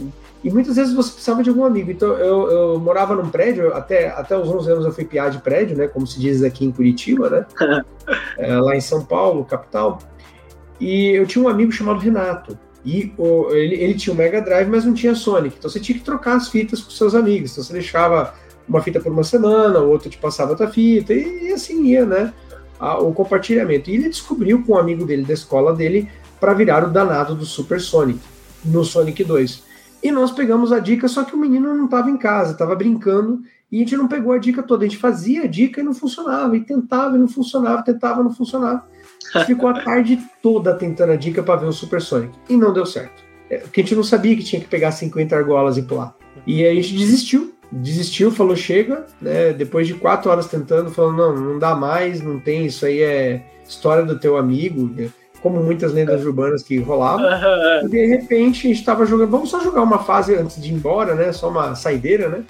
E, 0.44 0.50
muitas 0.50 0.76
vezes 0.76 0.94
você 0.94 1.12
precisava 1.12 1.44
de 1.44 1.50
algum 1.50 1.66
amigo. 1.66 1.92
Então, 1.92 2.10
eu, 2.14 2.50
eu 2.50 2.80
morava 2.80 3.16
num 3.16 3.30
prédio, 3.30 3.74
até, 3.74 4.10
até 4.10 4.38
os 4.38 4.48
11 4.48 4.72
anos 4.72 4.86
eu 4.86 4.92
fui 4.92 5.04
piar 5.04 5.30
de 5.30 5.40
prédio, 5.40 5.78
né? 5.78 5.88
Como 5.88 6.08
se 6.08 6.20
diz 6.20 6.44
aqui 6.44 6.66
em 6.66 6.72
Curitiba, 6.72 7.30
né? 7.30 7.46
é, 8.38 8.56
lá 8.56 8.76
em 8.76 8.82
São 8.82 9.04
Paulo, 9.04 9.44
capital. 9.44 10.00
E 10.80 11.10
eu 11.10 11.28
tinha 11.28 11.44
um 11.44 11.50
amigo 11.50 11.72
chamado 11.72 12.00
Renato. 12.00 12.58
E 12.86 13.14
o, 13.18 13.50
ele, 13.52 13.76
ele 13.76 13.94
tinha 13.96 14.14
um 14.14 14.18
Mega 14.18 14.42
Drive, 14.42 14.70
mas 14.70 14.86
não 14.86 14.94
tinha 14.94 15.14
Sonic. 15.14 15.58
Então 15.58 15.70
você 15.70 15.80
tinha 15.80 15.98
que 15.98 16.06
trocar 16.06 16.38
as 16.38 16.48
fitas 16.48 16.82
com 16.82 16.90
seus 16.90 17.14
amigos. 17.14 17.52
Então 17.52 17.64
você 17.64 17.74
deixava 17.74 18.34
uma 18.68 18.82
fita 18.82 19.00
por 19.00 19.12
uma 19.12 19.24
semana, 19.24 19.80
o 19.80 19.90
outro 19.90 20.10
te 20.10 20.18
passava 20.18 20.52
outra 20.52 20.70
fita, 20.70 21.14
e, 21.14 21.48
e 21.48 21.52
assim 21.52 21.84
ia, 21.88 22.06
né? 22.06 22.34
A, 22.80 22.98
o 23.00 23.14
compartilhamento. 23.14 23.90
E 23.90 23.96
ele 23.96 24.10
descobriu 24.10 24.64
com 24.64 24.74
um 24.74 24.78
amigo 24.78 25.06
dele 25.06 25.26
da 25.26 25.34
escola 25.34 25.74
dele 25.74 26.10
para 26.40 26.54
virar 26.54 26.86
o 26.86 26.90
danado 26.90 27.36
do 27.36 27.46
Super 27.46 27.82
Sonic, 27.82 28.20
no 28.64 28.86
Sonic 28.86 29.24
2. 29.24 29.69
E 30.02 30.12
nós 30.12 30.32
pegamos 30.32 30.72
a 30.72 30.80
dica, 30.80 31.08
só 31.08 31.24
que 31.24 31.36
o 31.36 31.38
menino 31.38 31.74
não 31.74 31.86
estava 31.86 32.10
em 32.10 32.18
casa, 32.18 32.54
estava 32.54 32.76
brincando, 32.76 33.42
e 33.72 33.78
a 33.78 33.80
gente 33.80 33.98
não 33.98 34.08
pegou 34.08 34.32
a 34.32 34.38
dica 34.38 34.64
toda. 34.64 34.86
A 34.86 34.88
gente 34.88 35.00
fazia 35.00 35.44
a 35.44 35.48
dica 35.48 35.82
e 35.82 35.84
não 35.84 35.94
funcionava, 35.94 36.56
e 36.56 36.62
tentava 36.62 37.16
e 37.16 37.20
não 37.20 37.28
funcionava, 37.28 37.84
tentava 37.84 38.22
e 38.22 38.24
não 38.24 38.34
funcionava. 38.34 38.86
Ficou 39.46 39.70
a 39.70 39.74
tarde 39.84 40.20
toda 40.42 40.74
tentando 40.74 41.12
a 41.12 41.16
dica 41.16 41.44
para 41.44 41.60
ver 41.60 41.68
o 41.68 41.74
Super 41.74 42.02
Sonic, 42.02 42.34
e 42.50 42.56
não 42.56 42.72
deu 42.72 42.86
certo. 42.86 43.24
É, 43.50 43.58
porque 43.58 43.82
a 43.82 43.84
gente 43.84 43.96
não 43.96 44.04
sabia 44.04 44.36
que 44.36 44.44
tinha 44.44 44.62
que 44.62 44.68
pegar 44.68 44.92
50 44.92 45.36
argolas 45.36 45.78
e 45.78 45.82
pular. 45.82 46.16
E 46.46 46.64
aí 46.64 46.78
a 46.78 46.82
gente 46.82 46.96
desistiu, 46.96 47.54
desistiu, 47.72 48.32
falou 48.32 48.56
chega, 48.56 49.06
né? 49.22 49.54
Depois 49.54 49.88
de 49.88 49.96
quatro 49.96 50.30
horas 50.30 50.48
tentando, 50.48 50.92
falou 50.92 51.14
não, 51.14 51.36
não 51.36 51.60
dá 51.60 51.76
mais, 51.76 52.22
não 52.22 52.40
tem, 52.40 52.66
isso 52.66 52.86
aí 52.86 53.02
é 53.02 53.44
história 53.68 54.04
do 54.04 54.20
teu 54.20 54.38
amigo. 54.38 54.92
Como 55.42 55.62
muitas 55.64 55.94
lendas 55.94 56.24
urbanas 56.26 56.64
que 56.64 56.80
rolavam. 56.80 57.26
E 57.84 57.88
de 57.88 58.06
repente 58.08 58.68
a 58.68 58.70
gente 58.70 58.80
estava 58.80 59.06
jogando, 59.06 59.30
vamos 59.30 59.50
só 59.50 59.62
jogar 59.62 59.82
uma 59.82 60.00
fase 60.00 60.36
antes 60.36 60.62
de 60.62 60.70
ir 60.70 60.74
embora, 60.74 61.16
né? 61.16 61.32
Só 61.32 61.50
uma 61.50 61.76
saideira, 61.76 62.28
né? 62.28 62.44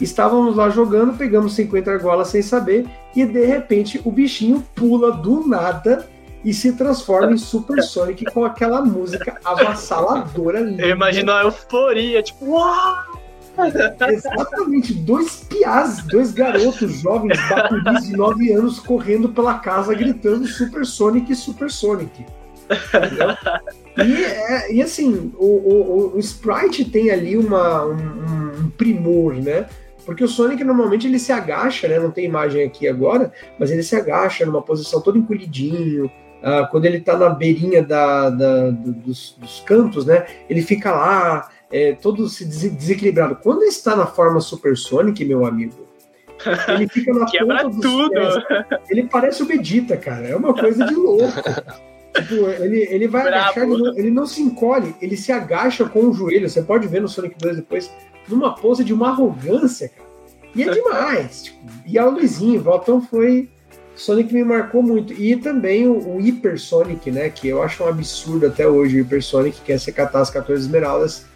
Estávamos 0.00 0.56
lá 0.56 0.70
jogando, 0.70 1.16
pegamos 1.16 1.54
50 1.54 1.90
argolas 1.90 2.28
sem 2.28 2.42
saber, 2.42 2.86
e 3.14 3.24
de 3.24 3.44
repente 3.44 4.00
o 4.04 4.10
bichinho 4.10 4.64
pula 4.74 5.12
do 5.12 5.46
nada 5.46 6.06
e 6.44 6.52
se 6.52 6.72
transforma 6.72 7.32
em 7.32 7.36
Super 7.36 7.82
Sonic 7.84 8.24
com 8.32 8.44
aquela 8.44 8.80
música 8.82 9.38
avassaladora 9.44 10.60
linda. 10.60 10.82
Eu 10.82 10.90
imagino 10.90 11.30
a 11.30 11.42
euforia, 11.42 12.22
tipo, 12.22 12.46
uau! 12.46 13.21
Exatamente, 14.08 14.94
dois 14.94 15.44
piás, 15.44 16.02
dois 16.06 16.32
garotos 16.32 17.00
jovens, 17.00 17.38
bacuris 17.48 18.06
de 18.06 18.16
9 18.16 18.52
anos, 18.52 18.80
correndo 18.80 19.28
pela 19.28 19.58
casa 19.58 19.94
gritando 19.94 20.46
Super 20.46 20.86
Sonic, 20.86 21.34
Super 21.34 21.70
Sonic. 21.70 22.24
E, 23.94 24.24
é, 24.24 24.72
e, 24.72 24.82
assim, 24.82 25.32
o, 25.36 25.44
o, 25.44 26.16
o, 26.16 26.18
Sprite 26.18 26.84
tem 26.84 27.10
ali 27.10 27.36
uma, 27.36 27.84
um, 27.84 28.64
um, 28.64 28.70
primor, 28.70 29.34
né? 29.34 29.66
Porque 30.06 30.24
o 30.24 30.28
Sonic 30.28 30.64
normalmente 30.64 31.06
ele 31.06 31.18
se 31.18 31.30
agacha, 31.30 31.86
né? 31.86 31.98
Não 31.98 32.10
tem 32.10 32.24
imagem 32.24 32.64
aqui 32.64 32.88
agora, 32.88 33.30
mas 33.58 33.70
ele 33.70 33.82
se 33.82 33.94
agacha 33.94 34.46
numa 34.46 34.62
posição 34.62 35.00
todo 35.00 35.18
encolhidinho. 35.18 36.06
Uh, 36.06 36.66
quando 36.70 36.86
ele 36.86 37.00
tá 37.00 37.16
na 37.16 37.28
beirinha 37.28 37.82
da, 37.82 38.30
da 38.30 38.70
dos, 38.70 39.36
dos 39.38 39.60
cantos, 39.60 40.06
né? 40.06 40.24
Ele 40.48 40.62
fica 40.62 40.90
lá 40.90 41.48
é, 41.72 41.92
todo 41.94 42.28
se 42.28 42.44
desequilibrado. 42.44 43.36
Quando 43.36 43.62
ele 43.62 43.70
está 43.70 43.96
na 43.96 44.06
forma 44.06 44.40
Super 44.40 44.76
Sonic, 44.76 45.24
meu 45.24 45.46
amigo, 45.46 45.88
ele 46.68 46.86
fica 46.88 47.14
na 47.14 47.24
Quebra 47.30 47.62
ponta 47.62 47.80
tudo. 47.80 48.10
Pés. 48.10 48.34
Ele 48.90 49.04
parece 49.04 49.42
o 49.42 49.46
Vegeta, 49.46 49.96
cara. 49.96 50.28
É 50.28 50.36
uma 50.36 50.52
coisa 50.52 50.84
de 50.84 50.94
louco. 50.94 51.24
tipo, 52.14 52.34
ele, 52.34 52.82
ele 52.90 53.08
vai 53.08 53.22
Bravo. 53.22 53.36
agachar, 53.36 53.64
ele 53.64 53.82
não, 53.82 53.98
ele 53.98 54.10
não, 54.10 54.26
se 54.26 54.42
encolhe, 54.42 54.94
ele 55.00 55.16
se 55.16 55.32
agacha 55.32 55.88
com 55.88 56.08
o 56.08 56.12
joelho. 56.12 56.48
Você 56.48 56.62
pode 56.62 56.86
ver 56.86 57.00
no 57.00 57.08
Sonic 57.08 57.36
2 57.38 57.56
depois, 57.56 57.90
numa 58.28 58.54
pose 58.54 58.84
de 58.84 58.92
uma 58.92 59.08
arrogância, 59.08 59.88
cara. 59.88 60.12
E 60.54 60.62
é 60.62 60.70
demais. 60.70 61.44
Tipo, 61.44 61.58
e 61.86 61.98
a 61.98 62.04
luzinha, 62.04 62.60
Voltão 62.60 63.00
foi. 63.00 63.48
Sonic 63.94 64.32
me 64.34 64.44
marcou 64.44 64.82
muito. 64.82 65.14
E 65.14 65.36
também 65.36 65.86
o, 65.86 66.16
o 66.16 66.18
Hyper 66.18 66.58
Sonic, 66.58 67.10
né? 67.10 67.30
Que 67.30 67.48
eu 67.48 67.62
acho 67.62 67.82
um 67.82 67.88
absurdo 67.88 68.46
até 68.46 68.66
hoje, 68.66 69.00
o 69.00 69.04
Hyper 69.04 69.22
Sonic, 69.22 69.60
que 69.62 69.72
é 69.72 69.78
você 69.78 69.90
catar 69.90 70.20
as 70.20 70.28
14 70.28 70.60
esmeraldas 70.62 71.31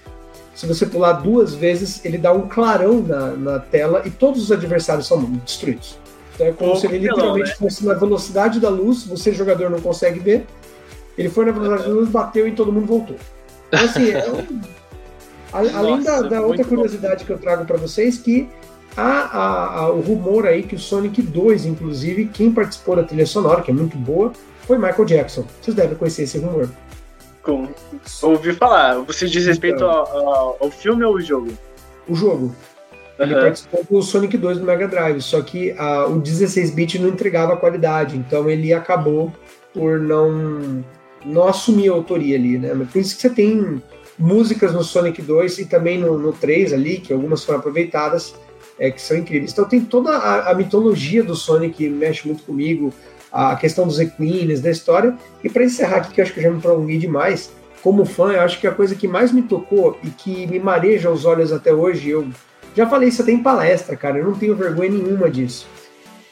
se 0.56 0.66
você 0.66 0.86
pular 0.86 1.12
duas 1.12 1.54
vezes, 1.54 2.02
ele 2.02 2.16
dá 2.16 2.32
um 2.32 2.48
clarão 2.48 3.02
na, 3.02 3.32
na 3.32 3.58
tela 3.58 4.02
e 4.06 4.10
todos 4.10 4.42
os 4.42 4.50
adversários 4.50 5.06
são 5.06 5.22
destruídos. 5.44 5.98
Então 6.34 6.46
é 6.46 6.52
como 6.52 6.74
se 6.76 6.86
ele 6.86 6.98
literalmente 6.98 7.50
né? 7.50 7.56
fosse 7.56 7.84
na 7.84 7.92
velocidade 7.92 8.58
da 8.58 8.70
luz, 8.70 9.04
você, 9.04 9.34
jogador, 9.34 9.68
não 9.68 9.80
consegue 9.80 10.18
ver. 10.18 10.46
Ele 11.16 11.28
foi 11.28 11.44
na 11.44 11.52
velocidade 11.52 11.82
da 11.82 11.94
luz, 11.94 12.08
bateu 12.08 12.48
e 12.48 12.52
todo 12.52 12.72
mundo 12.72 12.86
voltou. 12.86 13.16
Então, 13.68 13.84
assim, 13.84 14.10
é 14.10 14.32
um... 14.32 14.60
Além 15.52 15.98
Nossa, 15.98 16.22
da, 16.22 16.28
da 16.28 16.40
outra 16.40 16.64
curiosidade 16.64 17.20
bom. 17.20 17.26
que 17.26 17.32
eu 17.32 17.38
trago 17.38 17.66
para 17.66 17.76
vocês, 17.76 18.18
que 18.18 18.48
há, 18.96 19.02
há, 19.02 19.74
há, 19.76 19.90
o 19.90 20.00
rumor 20.00 20.46
aí 20.46 20.62
que 20.62 20.74
o 20.74 20.78
Sonic 20.78 21.20
2, 21.20 21.66
inclusive, 21.66 22.26
quem 22.26 22.50
participou 22.50 22.96
da 22.96 23.04
trilha 23.04 23.26
sonora, 23.26 23.62
que 23.62 23.70
é 23.70 23.74
muito 23.74 23.96
boa, 23.96 24.32
foi 24.66 24.78
Michael 24.78 25.04
Jackson. 25.04 25.44
Vocês 25.60 25.76
devem 25.76 25.96
conhecer 25.96 26.22
esse 26.22 26.38
rumor. 26.38 26.68
Com... 27.46 27.68
Ouvi 28.22 28.52
falar. 28.52 28.98
Você 29.02 29.26
diz 29.28 29.46
respeito 29.46 29.76
então, 29.76 29.88
ao, 29.88 30.28
ao, 30.28 30.56
ao, 30.62 30.70
filme 30.70 31.04
ou 31.04 31.14
ao 31.14 31.20
jogo? 31.20 31.52
O 32.08 32.14
jogo. 32.14 32.52
Ele 33.18 33.34
uhum. 33.34 33.40
participou 33.40 33.84
do 33.88 34.02
Sonic 34.02 34.36
2 34.36 34.58
do 34.58 34.64
Mega 34.66 34.88
Drive, 34.88 35.22
só 35.22 35.40
que 35.40 35.72
o 36.08 36.20
16-bit 36.20 36.98
não 36.98 37.08
entregava 37.08 37.56
qualidade, 37.56 38.16
então 38.16 38.50
ele 38.50 38.74
acabou 38.74 39.32
por 39.72 39.98
não, 40.00 40.84
não 41.24 41.46
assumir 41.46 41.88
a 41.88 41.92
autoria 41.92 42.36
ali, 42.36 42.58
né? 42.58 42.74
Por 42.92 42.98
isso 42.98 43.14
que 43.14 43.22
você 43.22 43.30
tem 43.30 43.80
músicas 44.18 44.72
no 44.72 44.82
Sonic 44.82 45.22
2 45.22 45.60
e 45.60 45.64
também 45.66 45.98
no, 45.98 46.18
no 46.18 46.32
3 46.32 46.72
ali, 46.72 46.98
que 46.98 47.12
algumas 47.12 47.44
foram 47.44 47.60
aproveitadas, 47.60 48.34
é, 48.78 48.90
que 48.90 49.00
são 49.00 49.16
incríveis. 49.16 49.52
Então 49.52 49.64
tem 49.64 49.80
toda 49.80 50.10
a, 50.10 50.50
a 50.50 50.54
mitologia 50.54 51.22
do 51.22 51.34
Sonic 51.34 51.76
que 51.76 51.88
mexe 51.88 52.26
muito 52.26 52.42
comigo, 52.42 52.92
a 53.36 53.54
questão 53.54 53.86
dos 53.86 54.00
equines, 54.00 54.62
da 54.62 54.70
história. 54.70 55.14
E 55.44 55.50
para 55.50 55.64
encerrar 55.64 55.98
aqui, 55.98 56.14
que 56.14 56.20
eu 56.20 56.24
acho 56.24 56.32
que 56.32 56.40
eu 56.40 56.44
já 56.44 56.50
me 56.50 56.60
prolonguei 56.60 56.96
demais, 56.96 57.52
como 57.82 58.06
fã, 58.06 58.32
eu 58.32 58.40
acho 58.40 58.58
que 58.58 58.66
a 58.66 58.72
coisa 58.72 58.94
que 58.94 59.06
mais 59.06 59.30
me 59.30 59.42
tocou 59.42 59.98
e 60.02 60.08
que 60.08 60.46
me 60.46 60.58
mareja 60.58 61.10
os 61.10 61.26
olhos 61.26 61.52
até 61.52 61.72
hoje, 61.72 62.08
eu 62.08 62.26
já 62.74 62.88
falei 62.88 63.10
isso 63.10 63.22
até 63.22 63.32
em 63.32 63.42
palestra, 63.42 63.94
cara, 63.94 64.18
eu 64.18 64.24
não 64.24 64.34
tenho 64.34 64.56
vergonha 64.56 64.90
nenhuma 64.90 65.30
disso. 65.30 65.68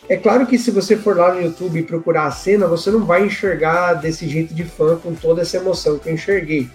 É 0.08 0.16
claro 0.16 0.46
que 0.46 0.58
se 0.58 0.70
você 0.70 0.96
for 0.96 1.16
lá 1.16 1.32
no 1.32 1.40
YouTube 1.40 1.82
procurar 1.82 2.26
a 2.26 2.30
cena, 2.30 2.66
você 2.66 2.90
não 2.90 3.04
vai 3.04 3.24
enxergar 3.24 3.94
desse 3.94 4.28
jeito 4.28 4.54
de 4.54 4.64
fã 4.64 4.96
com 4.96 5.14
toda 5.14 5.42
essa 5.42 5.56
emoção 5.58 5.98
que 5.98 6.08
eu 6.08 6.14
enxerguei. 6.14 6.68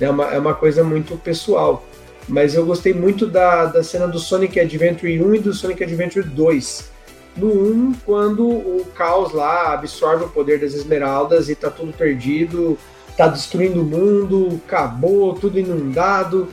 É 0.00 0.10
uma, 0.10 0.24
é 0.34 0.38
uma 0.38 0.54
coisa 0.54 0.82
muito 0.82 1.16
pessoal. 1.16 1.86
Mas 2.28 2.54
eu 2.54 2.64
gostei 2.64 2.92
muito 2.92 3.26
da, 3.26 3.66
da 3.66 3.82
cena 3.82 4.06
do 4.06 4.18
Sonic 4.18 4.60
Adventure 4.60 5.22
1 5.22 5.34
e 5.34 5.38
do 5.38 5.54
Sonic 5.54 5.82
Adventure 5.82 6.26
2 6.26 6.92
no 7.36 7.48
1, 7.48 7.94
quando 8.04 8.46
o 8.46 8.84
caos 8.94 9.32
lá 9.32 9.72
absorve 9.72 10.24
o 10.24 10.28
poder 10.28 10.60
das 10.60 10.74
esmeraldas 10.74 11.48
e 11.48 11.54
tá 11.54 11.70
tudo 11.70 11.92
perdido, 11.92 12.78
tá 13.16 13.26
destruindo 13.26 13.80
o 13.80 13.84
mundo, 13.84 14.60
acabou, 14.66 15.34
tudo 15.34 15.58
inundado. 15.58 16.48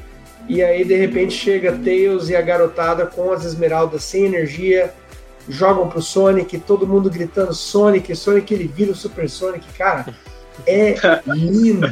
E 0.47 0.63
aí 0.63 0.83
de 0.83 0.95
repente 0.95 1.33
chega 1.33 1.77
Tails 1.77 2.29
e 2.29 2.35
a 2.35 2.41
garotada 2.41 3.05
com 3.05 3.31
as 3.31 3.45
esmeraldas 3.45 4.03
sem 4.03 4.25
energia, 4.25 4.93
jogam 5.47 5.87
pro 5.87 6.01
Sonic, 6.01 6.57
todo 6.59 6.87
mundo 6.87 7.09
gritando 7.09 7.53
Sonic, 7.53 8.15
Sonic 8.15 8.53
ele 8.53 8.67
vira 8.67 8.91
o 8.91 8.95
Super 8.95 9.29
Sonic, 9.29 9.65
cara. 9.77 10.13
É 10.65 10.95
lindo. 11.27 11.87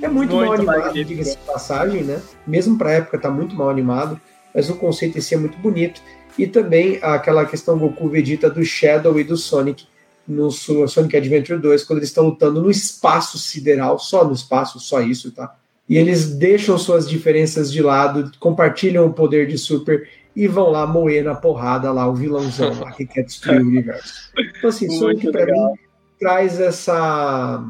É 0.00 0.06
muito, 0.06 0.34
muito 0.34 0.46
mal 0.46 0.54
animado, 0.54 0.92
diga-se 0.92 1.36
de 1.36 1.42
passagem, 1.44 2.04
né? 2.04 2.22
Mesmo 2.46 2.78
pra 2.78 2.92
época 2.92 3.18
tá 3.18 3.30
muito 3.30 3.56
mal 3.56 3.68
animado. 3.68 4.20
mas 4.54 4.68
o 4.70 4.76
conceito 4.76 5.18
em 5.18 5.20
si 5.20 5.34
é 5.34 5.38
muito 5.38 5.58
bonito. 5.58 6.00
E 6.38 6.46
também 6.46 6.98
aquela 7.02 7.44
questão 7.44 7.78
Goku 7.78 8.08
Vegeta 8.08 8.48
do 8.48 8.64
Shadow 8.64 9.18
e 9.18 9.24
do 9.24 9.36
Sonic 9.36 9.84
no 10.28 10.50
Sonic 10.50 11.16
Adventure 11.16 11.58
2, 11.58 11.84
quando 11.84 12.00
eles 12.00 12.10
estão 12.10 12.26
lutando 12.26 12.60
no 12.60 12.70
espaço 12.70 13.38
sideral, 13.38 13.98
só 13.98 14.26
no 14.26 14.34
espaço, 14.34 14.78
só 14.78 15.00
isso, 15.00 15.32
tá? 15.32 15.54
E 15.88 15.96
eles 15.96 16.36
deixam 16.36 16.76
suas 16.76 17.08
diferenças 17.08 17.72
de 17.72 17.82
lado, 17.82 18.30
compartilham 18.38 19.06
o 19.06 19.12
poder 19.12 19.46
de 19.46 19.56
Super 19.56 20.06
e 20.36 20.46
vão 20.46 20.70
lá 20.70 20.86
moer 20.86 21.24
na 21.24 21.34
porrada 21.34 21.90
lá 21.90 22.06
o 22.06 22.14
vilãozão 22.14 22.78
lá 22.78 22.92
que 22.92 23.06
quer 23.06 23.22
destruir 23.22 23.62
o 23.62 23.66
universo. 23.66 24.30
Então, 24.38 24.68
assim, 24.68 24.90
Sonic 24.90 25.32
para 25.32 25.46
mim 25.46 25.74
traz 26.20 26.60
essa, 26.60 27.64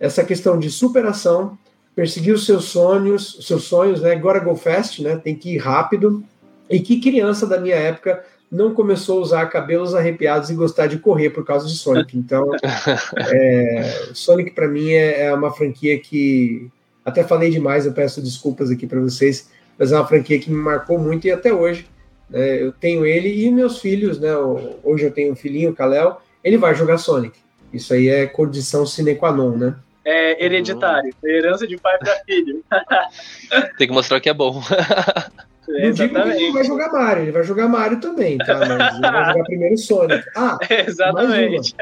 essa 0.00 0.24
questão 0.24 0.58
de 0.58 0.70
superação, 0.70 1.56
perseguir 1.94 2.34
os 2.34 2.44
seus 2.44 2.64
sonhos, 2.64 3.38
os 3.38 3.46
seus 3.46 3.64
sonhos, 3.64 4.00
né? 4.00 4.12
Agora 4.12 4.40
go 4.40 4.56
fast, 4.56 5.02
né? 5.02 5.16
Tem 5.16 5.36
que 5.36 5.54
ir 5.54 5.58
rápido. 5.58 6.24
E 6.70 6.80
que 6.80 7.00
criança 7.00 7.46
da 7.46 7.58
minha 7.58 7.76
época 7.76 8.24
não 8.50 8.72
começou 8.72 9.18
a 9.18 9.22
usar 9.22 9.46
cabelos 9.46 9.94
arrepiados 9.94 10.50
e 10.50 10.54
gostar 10.54 10.86
de 10.86 10.98
correr 10.98 11.30
por 11.30 11.44
causa 11.44 11.66
de 11.66 11.74
Sonic. 11.74 12.16
Então, 12.16 12.50
é, 13.16 14.08
Sonic 14.14 14.52
para 14.52 14.68
mim 14.68 14.90
é, 14.90 15.26
é, 15.26 15.34
uma 15.34 15.52
franquia 15.52 15.98
que 15.98 16.68
até 17.04 17.22
falei 17.22 17.50
demais. 17.50 17.86
Eu 17.86 17.92
peço 17.92 18.22
desculpas 18.22 18.70
aqui 18.70 18.86
para 18.86 19.00
vocês, 19.00 19.50
mas 19.78 19.92
é 19.92 19.96
uma 19.96 20.06
franquia 20.06 20.38
que 20.38 20.50
me 20.50 20.56
marcou 20.56 20.98
muito 20.98 21.26
e 21.26 21.30
até 21.30 21.52
hoje 21.52 21.86
né, 22.28 22.62
eu 22.62 22.72
tenho 22.72 23.04
ele 23.04 23.44
e 23.44 23.50
meus 23.50 23.78
filhos, 23.78 24.18
né? 24.18 24.34
Hoje 24.82 25.04
eu 25.04 25.10
tenho 25.10 25.32
um 25.32 25.36
filhinho, 25.36 25.70
o 25.70 25.74
Kalel, 25.74 26.20
ele 26.42 26.58
vai 26.58 26.74
jogar 26.74 26.98
Sonic. 26.98 27.38
Isso 27.72 27.92
aí 27.92 28.08
é 28.08 28.26
condição 28.26 28.86
sine 28.86 29.14
qua 29.14 29.32
non, 29.32 29.56
né? 29.56 29.74
É 30.04 30.42
hereditário, 30.42 31.12
é 31.22 31.30
herança 31.30 31.66
de 31.66 31.76
pai 31.76 31.98
para 31.98 32.16
filho. 32.24 32.64
Tem 33.76 33.86
que 33.86 33.92
mostrar 33.92 34.20
que 34.20 34.30
é 34.30 34.34
bom. 34.34 34.62
Não 35.68 35.90
digo 35.90 36.14
que 36.14 36.28
ele 36.28 36.52
vai 36.52 36.64
jogar 36.64 36.90
Mario, 36.90 37.22
ele 37.24 37.32
vai 37.32 37.44
jogar 37.44 37.68
Mario 37.68 38.00
também, 38.00 38.38
tá? 38.38 38.58
Mas 38.58 38.94
ele 38.94 39.00
vai 39.00 39.24
jogar 39.32 39.44
primeiro 39.44 39.78
Sonic. 39.78 40.24
Ah, 40.34 40.58
exatamente. 40.86 41.74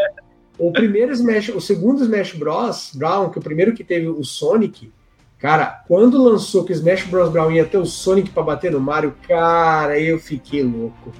O 0.58 0.72
primeiro 0.72 1.12
Smash, 1.12 1.50
o 1.50 1.60
segundo 1.60 2.02
Smash 2.02 2.32
Bros. 2.32 2.92
Brown, 2.94 3.30
que 3.30 3.38
é 3.38 3.40
o 3.40 3.44
primeiro 3.44 3.74
que 3.74 3.84
teve 3.84 4.08
o 4.08 4.24
Sonic, 4.24 4.92
cara, 5.38 5.82
quando 5.86 6.22
lançou 6.22 6.64
que 6.64 6.72
o 6.72 6.74
Smash 6.74 7.04
Bros. 7.04 7.30
Brown 7.30 7.52
ia 7.52 7.64
ter 7.64 7.78
o 7.78 7.86
Sonic 7.86 8.30
para 8.30 8.42
bater 8.42 8.72
no 8.72 8.80
Mario, 8.80 9.14
cara, 9.28 9.98
eu 10.00 10.18
fiquei 10.18 10.62
louco. 10.62 11.12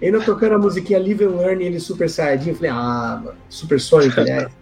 Ainda 0.00 0.20
tocando 0.20 0.54
a 0.54 0.58
musiquinha 0.58 0.98
Live 0.98 1.24
and 1.24 1.36
Learn 1.36 1.62
e 1.62 1.66
ele 1.66 1.80
Super 1.80 2.08
Saiyajin, 2.08 2.50
eu 2.50 2.56
falei, 2.56 2.70
ah, 2.70 3.20
mano, 3.24 3.38
Super 3.48 3.80
Sonic, 3.80 4.18
aliás. 4.18 4.52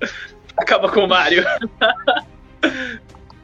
Acaba 0.56 0.90
com 0.90 1.00
o 1.00 1.08
Mario. 1.08 1.44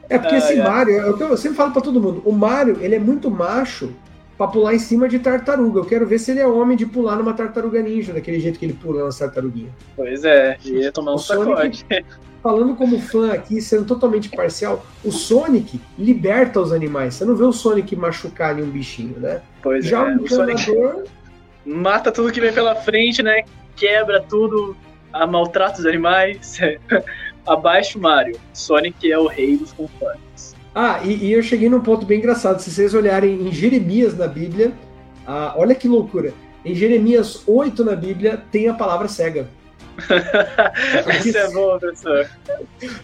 É 0.09 0.17
porque 0.17 0.35
ah, 0.35 0.37
esse 0.37 0.53
é. 0.53 0.63
Mario, 0.63 0.97
é 0.99 1.09
o 1.09 1.17
que 1.17 1.23
eu 1.23 1.37
sempre 1.37 1.57
falo 1.57 1.71
pra 1.71 1.81
todo 1.81 2.01
mundo, 2.01 2.21
o 2.25 2.31
Mario, 2.31 2.77
ele 2.81 2.95
é 2.95 2.99
muito 2.99 3.29
macho 3.29 3.93
pra 4.37 4.47
pular 4.47 4.75
em 4.75 4.79
cima 4.79 5.09
de 5.09 5.19
tartaruga. 5.19 5.79
Eu 5.79 5.85
quero 5.85 6.05
ver 6.05 6.19
se 6.19 6.31
ele 6.31 6.39
é 6.39 6.47
homem 6.47 6.77
de 6.77 6.85
pular 6.85 7.17
numa 7.17 7.33
tartaruga 7.33 7.81
ninja, 7.81 8.13
daquele 8.13 8.39
jeito 8.39 8.59
que 8.59 8.65
ele 8.65 8.73
pula 8.73 9.03
nas 9.03 9.17
tartaruguinhas. 9.17 9.71
Pois 9.95 10.23
é, 10.23 10.57
ia 10.63 10.91
tomar 10.91 11.15
um 11.15 11.17
sacode. 11.17 11.85
Falando 12.43 12.75
como 12.75 12.99
fã 12.99 13.33
aqui, 13.33 13.59
sendo 13.59 13.83
totalmente 13.83 14.29
parcial, 14.29 14.85
o 15.03 15.11
Sonic 15.11 15.81
liberta 15.97 16.61
os 16.61 16.71
animais. 16.71 17.15
Você 17.15 17.25
não 17.25 17.35
vê 17.35 17.43
o 17.43 17.51
Sonic 17.51 17.95
machucar 17.95 18.51
ali 18.51 18.61
um 18.61 18.69
bichinho, 18.69 19.19
né? 19.19 19.41
Pois 19.61 19.85
Já 19.85 20.07
é, 20.09 20.15
o, 20.15 20.21
o 20.21 20.29
Sonic 20.29 20.71
mata 21.65 22.11
tudo 22.11 22.31
que 22.31 22.39
vem 22.39 22.53
pela 22.53 22.75
frente, 22.75 23.21
né? 23.23 23.43
Quebra 23.75 24.21
tudo, 24.21 24.77
maltrata 25.27 25.79
os 25.79 25.85
animais. 25.85 26.59
abaixo 27.47 27.99
Mario. 27.99 28.37
Sonic 28.53 29.11
é 29.11 29.17
o 29.17 29.27
rei 29.27 29.57
dos 29.57 29.73
conformes. 29.73 30.55
Ah, 30.75 31.01
e, 31.03 31.25
e, 31.25 31.33
eu 31.33 31.41
cheguei 31.41 31.69
num 31.69 31.81
ponto 31.81 32.05
bem 32.05 32.19
engraçado. 32.19 32.59
Se 32.59 32.69
vocês 32.69 32.93
olharem 32.93 33.47
em 33.47 33.51
Jeremias 33.51 34.15
na 34.15 34.27
Bíblia, 34.27 34.73
ah, 35.25 35.53
olha 35.57 35.73
que 35.73 35.87
loucura. 35.87 36.33
Em 36.63 36.75
Jeremias 36.75 37.43
8 37.47 37.83
na 37.83 37.95
Bíblia 37.95 38.43
tem 38.51 38.67
a 38.67 38.73
palavra 38.73 39.07
cega. 39.07 39.47
Isso 41.25 41.37
é 41.37 41.51
bom, 41.51 41.79
professor. 41.79 42.29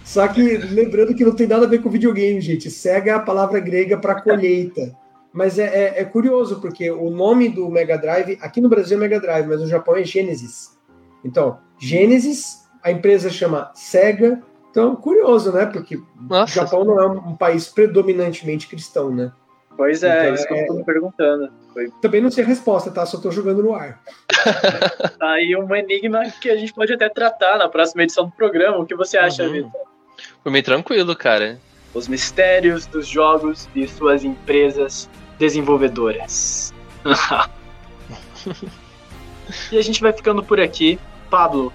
Só 0.04 0.28
que 0.28 0.58
lembrando 0.58 1.16
que 1.16 1.26
não 1.26 1.34
tem 1.34 1.48
nada 1.48 1.66
a 1.66 1.70
ver 1.70 1.82
com 1.82 1.90
videogame, 1.90 2.40
gente. 2.42 2.70
Cega 2.70 3.12
é 3.12 3.14
a 3.16 3.20
palavra 3.20 3.60
grega 3.60 3.98
para 3.98 4.22
colheita. 4.22 4.96
Mas 5.34 5.58
é, 5.58 5.64
é, 5.64 6.02
é, 6.02 6.06
curioso, 6.06 6.62
porque 6.62 6.92
o 6.92 7.10
nome 7.10 7.50
do 7.50 7.68
Mega 7.70 7.98
Drive, 7.98 8.38
aqui 8.40 8.62
no 8.62 8.70
Brasil 8.70 8.98
é 8.98 9.00
Mega 9.00 9.20
Drive, 9.20 9.48
mas 9.48 9.62
no 9.62 9.68
Japão 9.68 9.96
é 9.96 10.04
Genesis. 10.04 10.78
Então, 11.26 11.58
Genesis 11.80 12.63
a 12.84 12.92
empresa 12.92 13.30
chama 13.30 13.72
Sega. 13.74 14.42
Então, 14.70 14.96
curioso, 14.96 15.52
né? 15.52 15.68
Porque 15.68 16.00
Nossa. 16.20 16.52
o 16.52 16.64
Japão 16.64 16.84
não 16.84 17.00
é 17.00 17.08
um 17.08 17.36
país 17.36 17.68
predominantemente 17.68 18.68
cristão, 18.68 19.12
né? 19.12 19.32
Pois 19.76 20.04
é, 20.04 20.24
então, 20.24 20.34
isso 20.36 20.48
que 20.48 20.54
eu 20.54 20.68
tô 20.68 20.74
me 20.74 20.84
perguntando. 20.84 21.52
Foi... 21.74 21.90
Também 22.02 22.22
não 22.22 22.30
sei 22.30 22.44
a 22.44 22.48
resposta, 22.48 22.92
tá? 22.92 23.06
Só 23.06 23.20
tô 23.20 23.32
jogando 23.32 23.64
no 23.64 23.74
ar. 23.74 24.02
Tá 25.18 25.32
aí 25.32 25.56
um 25.56 25.74
enigma 25.76 26.24
que 26.42 26.50
a 26.50 26.58
gente 26.58 26.74
pode 26.74 26.94
até 26.94 27.08
tratar 27.08 27.58
na 27.58 27.70
próxima 27.70 28.04
edição 28.04 28.26
do 28.26 28.32
programa. 28.32 28.78
O 28.78 28.86
que 28.86 28.96
você 28.96 29.18
acha, 29.18 29.44
uhum. 29.44 29.52
Vitor? 29.52 29.72
Foi 30.42 30.52
meio 30.52 30.64
tranquilo, 30.64 31.16
cara. 31.16 31.60
Os 31.94 32.08
mistérios 32.08 32.86
dos 32.86 33.08
jogos 33.08 33.70
e 33.76 33.88
suas 33.88 34.24
empresas 34.24 35.10
desenvolvedoras. 35.40 36.74
e 39.72 39.78
a 39.78 39.82
gente 39.82 40.02
vai 40.02 40.12
ficando 40.12 40.44
por 40.44 40.60
aqui. 40.60 41.00
Pablo, 41.30 41.72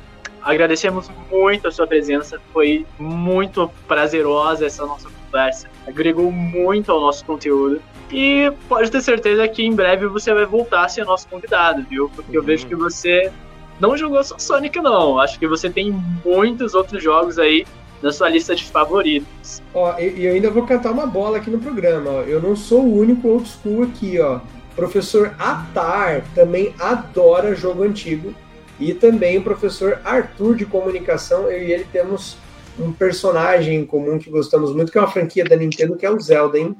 Agradecemos 0.48 1.10
muito 1.30 1.68
a 1.68 1.70
sua 1.70 1.86
presença, 1.86 2.40
foi 2.54 2.86
muito 2.98 3.70
prazerosa 3.86 4.64
essa 4.64 4.86
nossa 4.86 5.06
conversa, 5.10 5.68
agregou 5.86 6.32
muito 6.32 6.90
ao 6.90 7.02
nosso 7.02 7.22
conteúdo. 7.26 7.82
E 8.10 8.50
pode 8.66 8.90
ter 8.90 9.02
certeza 9.02 9.46
que 9.46 9.62
em 9.62 9.74
breve 9.74 10.06
você 10.06 10.32
vai 10.32 10.46
voltar 10.46 10.86
a 10.86 10.88
ser 10.88 11.04
nosso 11.04 11.28
convidado, 11.28 11.84
viu? 11.90 12.10
Porque 12.16 12.34
eu 12.34 12.42
vejo 12.42 12.66
que 12.66 12.74
você 12.74 13.30
não 13.78 13.94
jogou 13.94 14.24
só 14.24 14.38
Sonic, 14.38 14.80
não. 14.80 15.20
Acho 15.20 15.38
que 15.38 15.46
você 15.46 15.68
tem 15.68 15.92
muitos 16.24 16.72
outros 16.72 17.02
jogos 17.02 17.38
aí 17.38 17.66
na 18.00 18.10
sua 18.10 18.30
lista 18.30 18.56
de 18.56 18.64
favoritos. 18.64 19.62
Ó, 19.74 19.98
e 19.98 20.24
eu 20.24 20.32
ainda 20.32 20.50
vou 20.50 20.64
cantar 20.64 20.92
uma 20.92 21.06
bola 21.06 21.36
aqui 21.36 21.50
no 21.50 21.58
programa. 21.58 22.08
Ó. 22.10 22.22
Eu 22.22 22.40
não 22.40 22.56
sou 22.56 22.80
o 22.80 22.98
único 22.98 23.28
old 23.28 23.46
school 23.46 23.82
aqui, 23.82 24.18
ó. 24.18 24.40
Professor 24.74 25.34
Atar 25.38 26.24
também 26.34 26.74
adora 26.78 27.54
jogo 27.54 27.82
antigo 27.82 28.34
e 28.78 28.94
também 28.94 29.38
o 29.38 29.42
professor 29.42 30.00
Arthur 30.04 30.56
de 30.56 30.64
comunicação. 30.64 31.50
Eu 31.50 31.62
e 31.62 31.72
ele 31.72 31.84
temos 31.84 32.36
um 32.78 32.92
personagem 32.92 33.76
em 33.76 33.86
comum 33.86 34.18
que 34.18 34.30
gostamos 34.30 34.74
muito, 34.74 34.92
que 34.92 34.98
é 34.98 35.00
uma 35.00 35.10
franquia 35.10 35.44
da 35.44 35.56
Nintendo, 35.56 35.96
que 35.96 36.06
é 36.06 36.10
o 36.10 36.20
Zelda, 36.20 36.58
hein? 36.58 36.76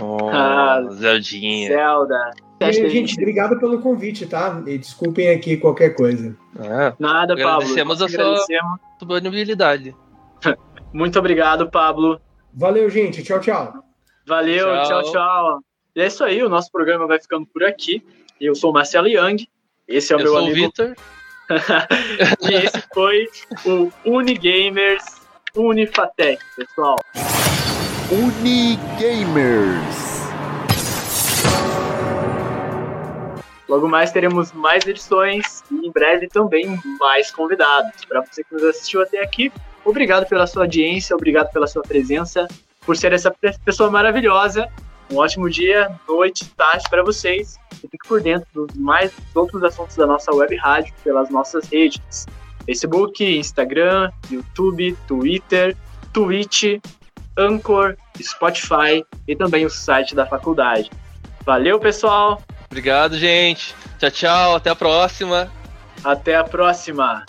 Oh, 0.00 0.28
ah, 0.28 0.82
Zeldinha. 0.92 1.68
Zelda. 1.68 2.32
E, 2.60 2.88
gente, 2.88 3.14
obrigado 3.14 3.58
pelo 3.58 3.80
convite, 3.80 4.26
tá? 4.26 4.62
E 4.66 4.78
desculpem 4.78 5.28
aqui 5.28 5.56
qualquer 5.56 5.90
coisa. 5.90 6.36
É, 6.58 6.94
Nada, 6.98 7.36
Pablo. 7.36 7.48
Agradecemos 7.56 8.00
a 8.00 8.08
sua 8.08 8.46
disponibilidade. 8.98 9.94
Muito 10.92 11.18
obrigado, 11.18 11.70
Pablo. 11.70 12.20
Valeu, 12.52 12.88
gente. 12.88 13.22
Tchau, 13.22 13.40
tchau. 13.40 13.84
Valeu, 14.26 14.66
tchau, 14.84 15.02
tchau. 15.02 15.12
tchau. 15.12 15.60
E 15.94 16.00
é 16.00 16.06
isso 16.06 16.24
aí, 16.24 16.42
o 16.42 16.48
nosso 16.48 16.70
programa 16.72 17.06
vai 17.06 17.20
ficando 17.20 17.46
por 17.46 17.62
aqui. 17.62 18.02
Eu 18.40 18.54
sou 18.54 18.70
o 18.70 18.72
Marcelo 18.72 19.06
Young. 19.06 19.46
Esse 19.86 20.12
é 20.14 20.16
o 20.16 20.20
Eu 20.20 20.24
meu 20.24 20.32
sou 20.32 20.38
amigo. 20.38 20.52
O 20.52 20.62
Victor. 20.62 20.96
e 22.50 22.54
esse 22.54 22.82
foi 22.94 23.28
o 23.66 23.92
Unigamers 24.06 25.04
Unifatec, 25.54 26.42
pessoal. 26.56 26.98
Unigamers. 28.10 29.34
Logo 33.68 33.86
mais 33.86 34.10
teremos 34.10 34.52
mais 34.52 34.86
edições 34.86 35.62
e 35.70 35.86
em 35.86 35.92
breve 35.92 36.28
também 36.28 36.80
mais 36.98 37.30
convidados. 37.30 38.04
Para 38.06 38.22
você 38.22 38.42
que 38.42 38.54
nos 38.54 38.64
assistiu 38.64 39.02
até 39.02 39.22
aqui, 39.22 39.52
obrigado 39.84 40.26
pela 40.26 40.46
sua 40.46 40.62
audiência, 40.62 41.14
obrigado 41.14 41.52
pela 41.52 41.66
sua 41.66 41.82
presença, 41.82 42.48
por 42.86 42.96
ser 42.96 43.12
essa 43.12 43.30
pessoa 43.64 43.90
maravilhosa. 43.90 44.66
Um 45.10 45.18
ótimo 45.18 45.50
dia, 45.50 45.94
noite, 46.08 46.46
tarde 46.56 46.84
para 46.88 47.02
vocês 47.02 47.58
e 47.84 47.88
fique 47.88 48.08
por 48.08 48.20
dentro 48.20 48.48
dos 48.54 48.74
mais 48.74 49.12
outros 49.34 49.62
assuntos 49.62 49.94
da 49.96 50.06
nossa 50.06 50.34
web 50.34 50.56
rádio 50.56 50.92
pelas 51.04 51.28
nossas 51.28 51.68
redes: 51.68 52.26
Facebook, 52.64 53.22
Instagram, 53.22 54.10
YouTube, 54.30 54.96
Twitter, 55.06 55.76
Twitch, 56.12 56.80
Anchor, 57.36 57.96
Spotify 58.20 59.04
e 59.28 59.36
também 59.36 59.66
o 59.66 59.70
site 59.70 60.14
da 60.14 60.26
faculdade. 60.26 60.90
Valeu, 61.44 61.78
pessoal! 61.78 62.42
Obrigado, 62.66 63.16
gente. 63.18 63.74
Tchau, 63.98 64.10
tchau. 64.10 64.56
Até 64.56 64.70
a 64.70 64.74
próxima. 64.74 65.52
Até 66.02 66.34
a 66.34 66.42
próxima. 66.42 67.24